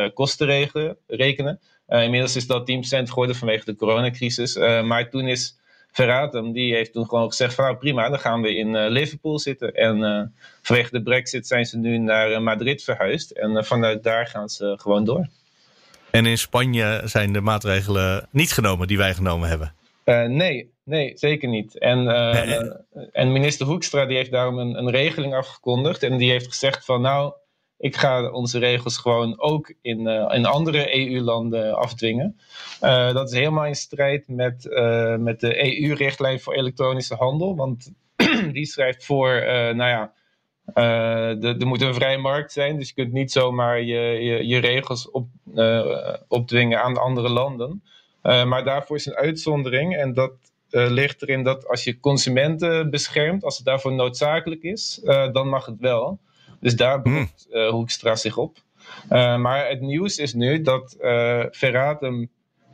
14% 0.10 0.14
kosten 0.14 0.48
regelen, 0.48 0.98
rekenen. 1.08 1.60
inmiddels 1.88 2.36
is 2.36 2.48
dat 2.48 2.72
10% 3.02 3.04
geworden 3.04 3.36
vanwege 3.36 3.66
de 3.66 3.76
coronacrisis. 3.76 4.56
maar 4.58 5.10
toen 5.10 5.28
is 5.28 5.58
Verratum, 5.92 6.52
die 6.52 6.74
heeft 6.74 6.94
toen 6.94 7.08
gewoon 7.08 7.28
gezegd 7.28 7.54
van 7.54 7.66
nou 7.66 7.78
prima, 7.78 8.10
dan 8.10 8.20
gaan 8.20 8.42
we 8.42 8.56
in 8.56 8.88
Liverpool 8.88 9.40
zitten. 9.40 9.74
En 9.74 10.34
vanwege 10.62 10.92
de 10.92 11.04
brexit 11.04 11.48
zijn 11.48 11.66
ze 11.66 11.78
nu 11.78 11.98
naar 11.98 12.42
Madrid 12.42 12.84
verhuisd. 12.84 13.32
En 13.32 13.66
vanuit 13.66 14.04
daar 14.04 14.28
gaan 14.28 14.50
ze 14.50 14.78
gewoon 14.82 15.06
door. 15.06 15.28
En 16.12 16.26
in 16.26 16.38
Spanje 16.38 17.02
zijn 17.06 17.34
de 17.34 17.42
maatregelen 17.42 18.28
niet 18.32 18.52
genomen 18.52 18.88
die 18.88 18.98
wij 18.98 19.14
genomen 19.14 19.50
hebben. 19.50 19.74
Nee, 20.36 20.72
nee, 20.90 21.12
zeker 21.18 21.50
niet. 21.50 21.78
En, 21.78 22.04
uh, 22.04 22.62
en 23.12 23.32
minister 23.32 23.66
Hoekstra 23.66 24.06
die 24.06 24.18
heeft 24.18 24.32
daarom 24.32 24.58
een, 24.58 24.78
een, 24.78 24.90
regeling 24.90 25.36
afgekondigd. 25.36 26.04
En 26.04 26.18
die 26.18 26.32
heeft 26.32 26.48
gezegd 26.48 26.86
van 26.86 27.02
nou, 27.02 27.34
ik 27.78 27.96
ga 27.96 28.30
onze 28.30 28.60
regels 28.60 28.98
gewoon 28.98 29.40
ook 29.40 29.74
in, 29.82 30.00
uh, 30.00 30.34
in 30.34 30.46
andere 30.46 30.96
EU-landen 30.96 31.76
afdwingen. 31.76 32.40
dat 33.14 33.32
is 33.32 33.38
helemaal 33.38 33.66
in 33.66 33.76
strijd 33.76 34.28
met, 34.28 34.68
met 35.20 35.40
de 35.40 35.82
EU-richtlijn 35.84 36.40
voor 36.40 36.54
elektronische 36.54 37.16
handel. 37.16 37.56
Want 37.56 37.92
die 38.52 38.66
schrijft 38.66 39.06
voor, 39.06 39.44
nou 39.76 39.90
ja, 39.90 40.14
er 41.42 41.68
moet 41.68 41.82
een 41.82 41.94
vrije 41.94 42.18
markt 42.18 42.52
zijn, 42.52 42.78
dus 42.78 42.88
je 42.88 42.94
kunt 42.94 43.14
niet 43.14 43.32
zomaar 43.32 43.82
je, 43.82 44.00
je, 44.00 44.48
je 44.48 44.58
regels 44.58 45.12
op, 45.12 45.28
opdwingen 46.28 46.82
aan 46.82 46.98
andere 46.98 47.30
landen. 47.30 47.84
Maar 48.22 48.64
daarvoor 48.64 48.96
is 48.96 49.06
een 49.06 49.16
uitzondering 49.16 49.96
en 49.96 50.14
dat 50.14 50.32
ligt 50.70 51.22
erin 51.22 51.44
dat 51.44 51.68
als 51.68 51.84
je 51.84 52.00
consumenten 52.00 52.90
beschermt, 52.90 53.44
als 53.44 53.56
het 53.56 53.66
daarvoor 53.66 53.94
noodzakelijk 53.94 54.62
is, 54.62 55.02
dan 55.32 55.48
mag 55.48 55.66
het 55.66 55.80
wel. 55.80 56.20
Dus 56.60 56.76
daar 56.76 56.94
hmm. 56.94 57.04
beroept 57.04 57.48
hmm. 57.50 57.70
Hoekstra 57.70 58.16
zich 58.16 58.38
op. 58.38 58.58
maar 59.10 59.70
het 59.70 59.82
nieuws 59.82 60.18
is 60.18 60.34
nu 60.34 60.62
dat 60.62 60.96
Verratum 61.52 62.30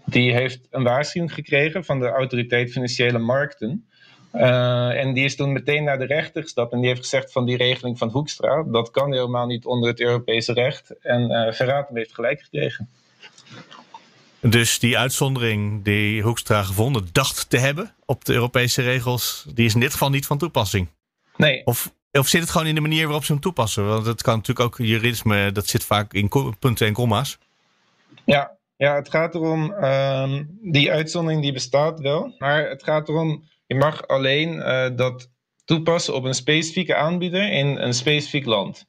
die 0.06 0.34
heeft 0.34 0.68
een 0.70 0.84
waarschuwing 0.84 1.34
gekregen 1.34 1.86
van 1.86 2.00
de 2.00 2.08
autoriteit 2.08 2.72
financiële 2.72 3.18
markten. 3.20 3.86
Uh, 4.34 5.00
en 5.00 5.14
die 5.14 5.24
is 5.24 5.36
toen 5.36 5.52
meteen 5.52 5.84
naar 5.84 5.98
de 5.98 6.06
rechter 6.06 6.42
gestapt 6.42 6.74
en 6.74 6.80
die 6.80 6.88
heeft 6.88 7.02
gezegd 7.02 7.32
van 7.32 7.46
die 7.46 7.58
regeling 7.58 7.98
van 7.98 8.10
Hoekstra, 8.10 8.64
dat 8.64 8.92
kan 8.92 9.14
helemaal 9.14 9.46
niet 9.46 9.66
onder 9.66 9.90
het 9.90 10.00
Europese 10.00 10.54
recht. 10.54 11.00
En 11.00 11.32
uh, 11.32 11.52
Verraten 11.52 11.96
heeft 11.96 12.14
gelijk 12.14 12.42
gekregen. 12.42 12.90
Dus 14.50 14.80
die 14.80 14.98
uitzondering 14.98 15.84
die 15.84 16.22
Hoekstra 16.22 16.64
gevonden 16.64 17.08
dacht 17.12 17.50
te 17.50 17.58
hebben 17.58 17.96
op 18.06 18.26
de 18.26 18.34
Europese 18.34 18.82
regels, 18.82 19.46
die 19.54 19.66
is 19.66 19.74
in 19.74 19.80
dit 19.80 19.92
geval 19.92 20.10
niet 20.10 20.26
van 20.26 20.38
toepassing. 20.38 20.88
Nee. 21.38 21.66
Of, 21.66 21.94
of 22.12 22.28
zit 22.28 22.42
het 22.42 22.50
gewoon 22.50 22.68
in 22.68 22.76
de 22.76 22.82
manier 22.82 23.06
waarop 23.06 23.24
ze 23.24 23.32
hem 23.32 23.42
toepassen? 23.42 23.88
Want 23.88 24.06
het 24.06 24.22
kan 24.22 24.36
natuurlijk 24.36 24.66
ook 24.66 24.78
juridisme, 24.78 25.52
dat 25.52 25.68
zit 25.68 25.84
vaak 25.84 26.14
in 26.14 26.30
punten 26.60 26.88
en 26.88 26.94
komma's. 26.94 27.38
Ja, 28.26 28.58
ja 28.78 28.96
het 28.96 29.10
gaat 29.10 29.36
erom, 29.36 29.72
uh, 29.72 30.40
die 30.62 30.92
uitzondering 30.92 31.42
die 31.42 31.54
bestaat 31.54 32.00
wel, 32.00 32.36
maar 32.38 32.70
het 32.70 32.84
gaat 32.84 33.10
erom, 33.10 33.44
je 33.66 33.76
mag 33.76 34.08
alleen 34.08 34.54
uh, 34.54 34.88
dat 34.96 35.30
toepassen 35.64 36.14
op 36.14 36.24
een 36.24 36.34
specifieke 36.34 36.96
aanbieder 36.96 37.52
in 37.52 37.78
een 37.78 37.94
specifiek 37.94 38.46
land. 38.46 38.86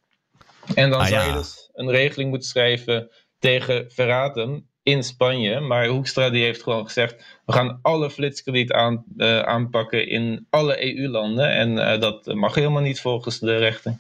En 0.75 0.91
dan 0.91 1.01
ah, 1.01 1.07
zou 1.07 1.21
ja. 1.23 1.29
je 1.29 1.33
dus 1.37 1.71
een 1.73 1.91
regeling 1.91 2.31
moeten 2.31 2.49
schrijven 2.49 3.11
tegen 3.39 3.91
Verraten 3.91 4.71
in 4.87 5.05
Spanje. 5.05 5.61
Maar 5.61 5.87
Hoekstra 5.87 6.31
die 6.31 6.43
heeft 6.43 6.63
gewoon 6.63 6.85
gezegd: 6.85 7.15
we 7.47 7.53
gaan 7.53 7.79
alle 7.83 8.11
flitskrediet 8.11 8.73
aan, 8.73 9.05
uh, 9.17 9.41
aanpakken 9.41 10.09
in 10.09 10.47
alle 10.51 10.97
EU-landen. 10.97 11.51
En 11.51 11.71
uh, 11.71 12.01
dat 12.01 12.35
mag 12.35 12.55
helemaal 12.55 12.83
niet 12.83 13.01
volgens 13.01 13.39
de 13.39 13.57
rechten. 13.57 13.97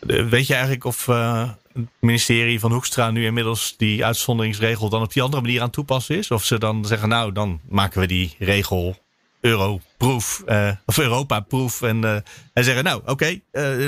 Weet 0.00 0.46
je 0.46 0.52
eigenlijk 0.52 0.84
of 0.84 1.06
het 1.06 1.88
ministerie 2.00 2.60
van 2.60 2.72
Hoekstra 2.72 3.10
nu 3.10 3.24
inmiddels 3.24 3.76
die 3.76 4.04
uitzonderingsregel 4.04 4.88
dan 4.88 5.02
op 5.02 5.12
die 5.12 5.22
andere 5.22 5.42
manier 5.42 5.62
aan 5.62 5.70
toepassen 5.70 6.16
is? 6.16 6.30
Of 6.30 6.44
ze 6.44 6.58
dan 6.58 6.84
zeggen: 6.84 7.08
nou, 7.08 7.32
dan 7.32 7.60
maken 7.68 8.00
we 8.00 8.06
die 8.06 8.34
regel 8.38 8.96
Europroof 9.40 10.42
of 10.86 10.98
Europa-proof 10.98 11.82
en, 11.82 12.24
en 12.52 12.64
zeggen: 12.64 12.84
nou, 12.84 13.02
oké, 13.04 13.40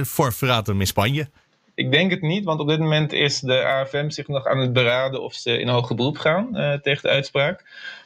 voor 0.02 0.32
verraad 0.32 0.68
in 0.68 0.86
Spanje. 0.86 1.30
Ik 1.74 1.92
denk 1.92 2.10
het 2.10 2.22
niet, 2.22 2.44
want 2.44 2.60
op 2.60 2.68
dit 2.68 2.78
moment 2.78 3.12
is 3.12 3.40
de 3.40 3.64
AFM 3.64 4.08
zich 4.10 4.28
nog 4.28 4.46
aan 4.46 4.58
het 4.58 4.72
beraden 4.72 5.22
of 5.22 5.34
ze 5.34 5.58
in 5.58 5.68
hoger 5.68 5.96
beroep 5.96 6.18
gaan 6.18 6.48
uh, 6.52 6.72
tegen 6.72 7.02
de 7.02 7.08
uitspraak. 7.08 7.60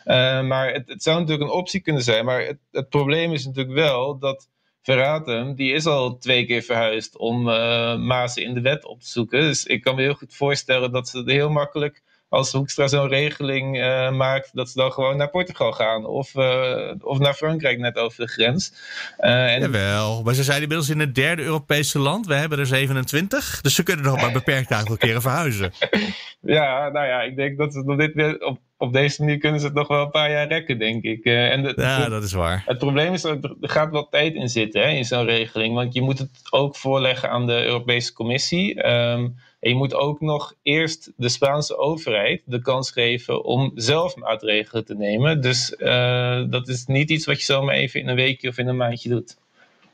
Uh, 0.04 0.42
maar 0.42 0.72
het, 0.72 1.02
zou 1.02 1.20
natuurlijk 1.20 1.50
een 1.50 1.56
optie 1.56 1.80
kunnen 1.80 2.02
zijn. 2.02 2.24
Maar 2.24 2.46
het, 2.46 2.58
het 2.72 2.88
probleem 2.88 3.32
is 3.32 3.44
natuurlijk 3.44 3.74
wel 3.74 4.18
dat 4.18 4.48
Verratem, 4.82 5.54
die 5.54 5.72
is 5.72 5.86
al 5.86 6.18
twee 6.18 6.46
keer 6.46 6.62
verhuisd 6.62 7.16
om 7.16 7.48
uh, 7.48 7.96
mazen 7.96 8.42
in 8.42 8.54
de 8.54 8.60
wet 8.60 8.84
op 8.84 9.00
te 9.00 9.08
zoeken. 9.08 9.40
Dus 9.40 9.64
ik 9.64 9.82
kan 9.82 9.94
me 9.94 10.02
heel 10.02 10.14
goed 10.14 10.34
voorstellen 10.34 10.92
dat 10.92 11.08
ze 11.08 11.22
heel 11.24 11.50
makkelijk 11.50 12.02
als 12.28 12.52
Hoekstra 12.52 12.88
zo'n 12.88 13.08
regeling 13.08 13.76
uh, 13.76 14.10
maakt, 14.10 14.50
dat 14.52 14.70
ze 14.70 14.78
dan 14.78 14.92
gewoon 14.92 15.16
naar 15.16 15.30
Portugal 15.30 15.72
gaan. 15.72 16.04
Of, 16.06 16.34
uh, 16.34 16.92
of 17.00 17.18
naar 17.18 17.34
Frankrijk, 17.34 17.78
net 17.78 17.96
over 17.96 18.24
de 18.24 18.32
grens. 18.32 18.72
Uh, 19.18 19.54
en... 19.54 19.60
Jawel, 19.60 20.22
maar 20.22 20.34
ze 20.34 20.44
zijn 20.44 20.62
inmiddels 20.62 20.88
in 20.88 21.00
het 21.00 21.14
derde 21.14 21.42
Europese 21.42 21.98
land. 21.98 22.26
We 22.26 22.34
hebben 22.34 22.58
er 22.58 22.66
27, 22.66 23.60
dus 23.60 23.74
ze 23.74 23.82
kunnen 23.82 24.04
nog 24.04 24.20
maar 24.20 24.32
beperkt 24.32 24.72
aantal 24.72 24.96
keren 24.96 25.22
verhuizen. 25.22 25.72
ja, 26.40 26.88
nou 26.88 27.06
ja, 27.06 27.20
ik 27.22 27.36
denk 27.36 27.58
dat 27.58 27.72
ze 27.72 27.96
dit, 27.96 28.42
op, 28.44 28.58
op 28.78 28.92
deze 28.92 29.22
manier 29.22 29.38
kunnen 29.38 29.60
ze 29.60 29.66
het 29.66 29.74
nog 29.74 29.88
wel 29.88 30.02
een 30.02 30.10
paar 30.10 30.30
jaar 30.30 30.48
rekken, 30.48 30.78
denk 30.78 31.02
ik. 31.02 31.24
en 31.24 31.62
de, 31.62 31.72
ja, 31.76 32.08
dat 32.08 32.22
is 32.22 32.32
waar. 32.32 32.62
Het 32.66 32.78
probleem 32.78 33.12
is 33.12 33.22
dat 33.22 33.44
er 33.44 33.56
gaat 33.60 33.90
wat 33.90 34.10
tijd 34.10 34.34
in 34.34 34.48
zitten 34.48 34.82
hè, 34.82 34.88
in 34.88 35.04
zo'n 35.04 35.24
regeling. 35.24 35.74
Want 35.74 35.94
je 35.94 36.02
moet 36.02 36.18
het 36.18 36.46
ook 36.50 36.76
voorleggen 36.76 37.30
aan 37.30 37.46
de 37.46 37.64
Europese 37.64 38.12
Commissie. 38.12 38.88
Um, 38.88 39.36
en 39.60 39.70
je 39.70 39.74
moet 39.74 39.94
ook 39.94 40.20
nog 40.20 40.54
eerst 40.62 41.12
de 41.16 41.28
Spaanse 41.28 41.76
overheid 41.76 42.42
de 42.44 42.60
kans 42.60 42.90
geven 42.90 43.44
om 43.44 43.72
zelf 43.74 44.16
maatregelen 44.16 44.84
te 44.84 44.94
nemen. 44.94 45.40
Dus 45.40 45.74
uh, 45.78 46.42
dat 46.50 46.68
is 46.68 46.86
niet 46.86 47.10
iets 47.10 47.26
wat 47.26 47.38
je 47.38 47.44
zomaar 47.44 47.74
even 47.74 48.00
in 48.00 48.08
een 48.08 48.16
weekje 48.16 48.48
of 48.48 48.58
in 48.58 48.68
een 48.68 48.76
maandje 48.76 49.08
doet. 49.08 49.36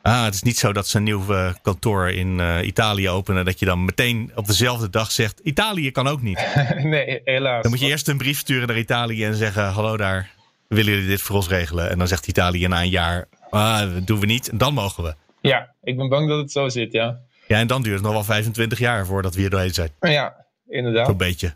Ah, 0.03 0.25
het 0.25 0.35
is 0.35 0.43
niet 0.43 0.59
zo 0.59 0.73
dat 0.73 0.89
ze 0.89 0.97
een 0.97 1.03
nieuw 1.03 1.25
uh, 1.31 1.53
kantoor 1.63 2.11
in 2.11 2.39
uh, 2.39 2.63
Italië 2.63 3.09
openen. 3.09 3.45
Dat 3.45 3.59
je 3.59 3.65
dan 3.65 3.85
meteen 3.85 4.33
op 4.35 4.47
dezelfde 4.47 4.91
dag 4.91 5.11
zegt: 5.11 5.41
Italië 5.43 5.91
kan 5.91 6.07
ook 6.07 6.23
niet. 6.23 6.47
nee, 6.83 7.21
helaas. 7.25 7.63
Dan 7.63 7.71
moet 7.71 7.81
je 7.81 7.87
eerst 7.87 8.09
een 8.09 8.17
brief 8.17 8.39
sturen 8.39 8.69
naar 8.69 8.79
Italië 8.79 9.25
en 9.25 9.35
zeggen: 9.35 9.65
Hallo 9.65 9.97
daar, 9.97 10.31
willen 10.69 10.93
jullie 10.93 11.09
dit 11.09 11.21
voor 11.21 11.37
ons 11.37 11.49
regelen? 11.49 11.91
En 11.91 11.99
dan 11.99 12.09
zegt 12.09 12.29
Italië 12.29 12.67
na 12.67 12.83
een 12.83 12.89
jaar: 12.89 13.29
ah, 13.51 13.95
dat 13.95 14.07
doen 14.07 14.21
we 14.21 14.27
niet. 14.27 14.49
En 14.49 14.59
dan 14.59 14.75
mogen 14.75 15.05
we. 15.05 15.15
Ja, 15.41 15.75
ik 15.83 15.97
ben 15.97 16.09
bang 16.09 16.29
dat 16.29 16.39
het 16.39 16.53
zo 16.53 16.69
zit, 16.69 16.93
ja. 16.93 17.21
Ja, 17.49 17.59
en 17.59 17.67
dan 17.67 17.83
duurt 17.83 17.95
het 17.95 18.05
nog 18.05 18.13
wel 18.13 18.25
25 18.25 18.79
jaar 18.79 19.07
voordat 19.07 19.35
we 19.35 19.41
hier 19.41 19.51
doorheen 19.51 19.75
zijn. 19.75 19.91
Ja, 20.01 20.47
inderdaad. 20.69 21.07
Zo'n 21.07 21.17
beetje. 21.17 21.55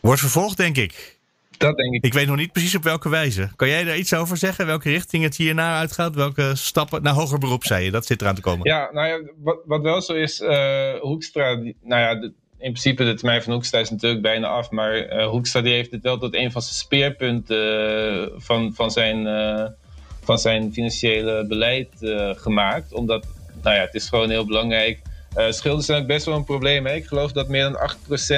Wordt 0.00 0.20
vervolgd, 0.20 0.56
denk 0.56 0.76
ik. 0.76 1.19
Dat 1.60 1.76
denk 1.76 1.94
ik. 1.94 2.04
Ik 2.04 2.12
weet 2.12 2.26
nog 2.26 2.36
niet 2.36 2.52
precies 2.52 2.74
op 2.74 2.82
welke 2.82 3.08
wijze. 3.08 3.50
Kan 3.56 3.68
jij 3.68 3.84
daar 3.84 3.96
iets 3.96 4.14
over 4.14 4.36
zeggen? 4.36 4.66
Welke 4.66 4.90
richting 4.90 5.22
het 5.22 5.36
hierna 5.36 5.78
uitgaat? 5.78 6.14
Welke 6.14 6.52
stappen? 6.54 7.02
Naar 7.02 7.14
hoger 7.14 7.38
beroep, 7.38 7.64
zei 7.64 7.84
je. 7.84 7.90
Dat 7.90 8.06
zit 8.06 8.20
eraan 8.20 8.34
te 8.34 8.40
komen. 8.40 8.68
Ja, 8.68 8.88
nou 8.92 9.08
ja, 9.08 9.30
wat, 9.42 9.58
wat 9.64 9.82
wel 9.82 10.02
zo 10.02 10.12
is, 10.12 10.40
uh, 10.40 10.94
Hoekstra, 11.00 11.56
die, 11.56 11.76
nou 11.82 12.00
ja, 12.00 12.14
de, 12.14 12.26
in 12.58 12.72
principe 12.72 13.04
de 13.04 13.14
termijn 13.14 13.42
van 13.42 13.52
Hoekstra 13.52 13.78
is 13.78 13.90
natuurlijk 13.90 14.22
bijna 14.22 14.46
af. 14.46 14.70
Maar 14.70 15.18
uh, 15.18 15.26
Hoekstra 15.26 15.60
die 15.60 15.72
heeft 15.72 15.90
het 15.90 16.02
wel 16.02 16.18
tot 16.18 16.34
een 16.34 16.52
van 16.52 16.62
zijn 16.62 16.74
speerpunten 16.74 17.90
uh, 18.14 18.26
van, 18.36 18.74
van, 18.74 18.90
zijn, 18.90 19.24
van 20.22 20.38
zijn 20.38 20.72
financiële 20.72 21.46
beleid 21.46 21.88
gemaakt. 22.36 22.92
Omdat 22.92 23.26
nou 23.62 23.76
ja, 23.76 23.80
het 23.80 23.94
is 23.94 24.08
gewoon 24.08 24.30
heel 24.30 24.46
belangrijk. 24.46 25.00
Uh, 25.36 25.50
schulden 25.50 25.84
zijn 25.84 26.00
ook 26.00 26.06
best 26.06 26.26
wel 26.26 26.34
een 26.34 26.44
probleem. 26.44 26.86
Hè? 26.86 26.94
Ik 26.94 27.06
geloof 27.06 27.32
dat 27.32 27.48
meer 27.48 27.62
dan 27.62 27.90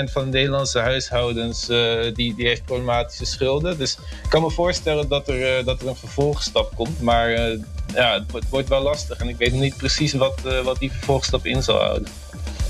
8% 0.09 0.13
van 0.13 0.25
de 0.25 0.31
Nederlandse 0.31 0.79
huishoudens 0.79 1.71
uh, 1.71 2.03
die, 2.15 2.35
die 2.35 2.47
heeft 2.47 2.65
problematische 2.65 3.25
schulden. 3.25 3.79
Dus 3.79 3.99
ik 4.23 4.29
kan 4.29 4.43
me 4.43 4.51
voorstellen 4.51 5.09
dat 5.09 5.29
er, 5.29 5.59
uh, 5.59 5.65
dat 5.65 5.81
er 5.81 5.89
een 5.89 5.97
vervolgstap 5.97 6.73
komt. 6.75 7.01
Maar 7.01 7.31
ja, 7.31 8.13
het, 8.13 8.33
het, 8.33 8.49
wordt 8.49 8.69
wel 8.69 8.83
lastig. 8.83 9.19
En 9.19 9.29
ik 9.29 9.37
weet 9.37 9.53
niet 9.53 9.77
precies 9.77 10.13
wat, 10.13 10.41
wat 10.65 10.79
die 10.79 10.91
vervolgstap 10.93 11.47
in 11.47 11.63
zal 11.63 11.79
houden. 11.79 12.09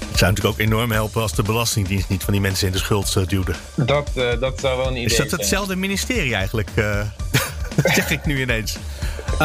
Het 0.08 0.18
zou 0.18 0.30
natuurlijk 0.30 0.60
ook 0.60 0.66
enorm 0.66 0.90
helpen 0.90 1.22
als 1.22 1.34
de 1.34 1.42
Belastingdienst 1.42 2.08
niet 2.08 2.22
van 2.22 2.32
die 2.32 2.42
mensen 2.42 2.66
in 2.66 2.72
de 2.72 2.78
schuld 2.78 3.28
duwde. 3.28 3.54
Dat, 3.74 4.10
dat 4.40 4.60
zou 4.60 4.76
wel 4.76 4.86
een 4.86 4.96
idee 4.96 5.08
zijn. 5.08 5.24
Is 5.24 5.30
dat 5.30 5.40
hetzelfde 5.40 5.76
ministerie 5.76 6.34
eigenlijk? 6.34 6.68
dat 7.76 7.92
zeg 7.94 8.10
ik 8.10 8.26
nu 8.26 8.40
ineens. 8.40 8.76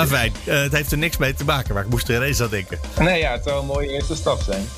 Fijn. 0.05 0.33
Uh, 0.45 0.61
het 0.61 0.71
heeft 0.71 0.91
er 0.91 0.97
niks 0.97 1.17
mee 1.17 1.33
te 1.33 1.43
maken, 1.43 1.73
maar 1.73 1.83
ik 1.83 1.89
moest 1.89 2.09
er 2.09 2.15
ineens 2.15 2.41
aan 2.41 2.49
denken. 2.49 2.79
Nee, 2.99 3.19
ja, 3.19 3.31
het 3.31 3.43
zou 3.43 3.59
een 3.59 3.65
mooie 3.65 3.87
eerste 3.89 4.15
stap 4.15 4.41
zijn. 4.41 4.69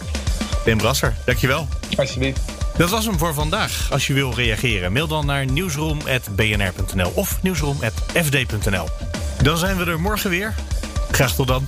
Tim 0.63 0.77
Brasser, 0.77 1.15
dankjewel. 1.25 1.67
Alsjeblieft. 1.95 2.41
Dat 2.77 2.89
was 2.89 3.05
hem 3.05 3.17
voor 3.17 3.33
vandaag. 3.33 3.87
Als 3.91 4.07
je 4.07 4.13
wil 4.13 4.33
reageren, 4.33 4.91
mail 4.91 5.07
dan 5.07 5.25
naar 5.25 5.45
nieuwsroom.bnr.nl 5.45 7.11
of 7.15 7.41
nieuwsroom.fd.nl. 7.41 8.87
Dan 9.41 9.57
zijn 9.57 9.77
we 9.77 9.85
er 9.85 9.99
morgen 9.99 10.29
weer. 10.29 10.55
Graag 11.11 11.35
tot 11.35 11.47
dan. 11.47 11.67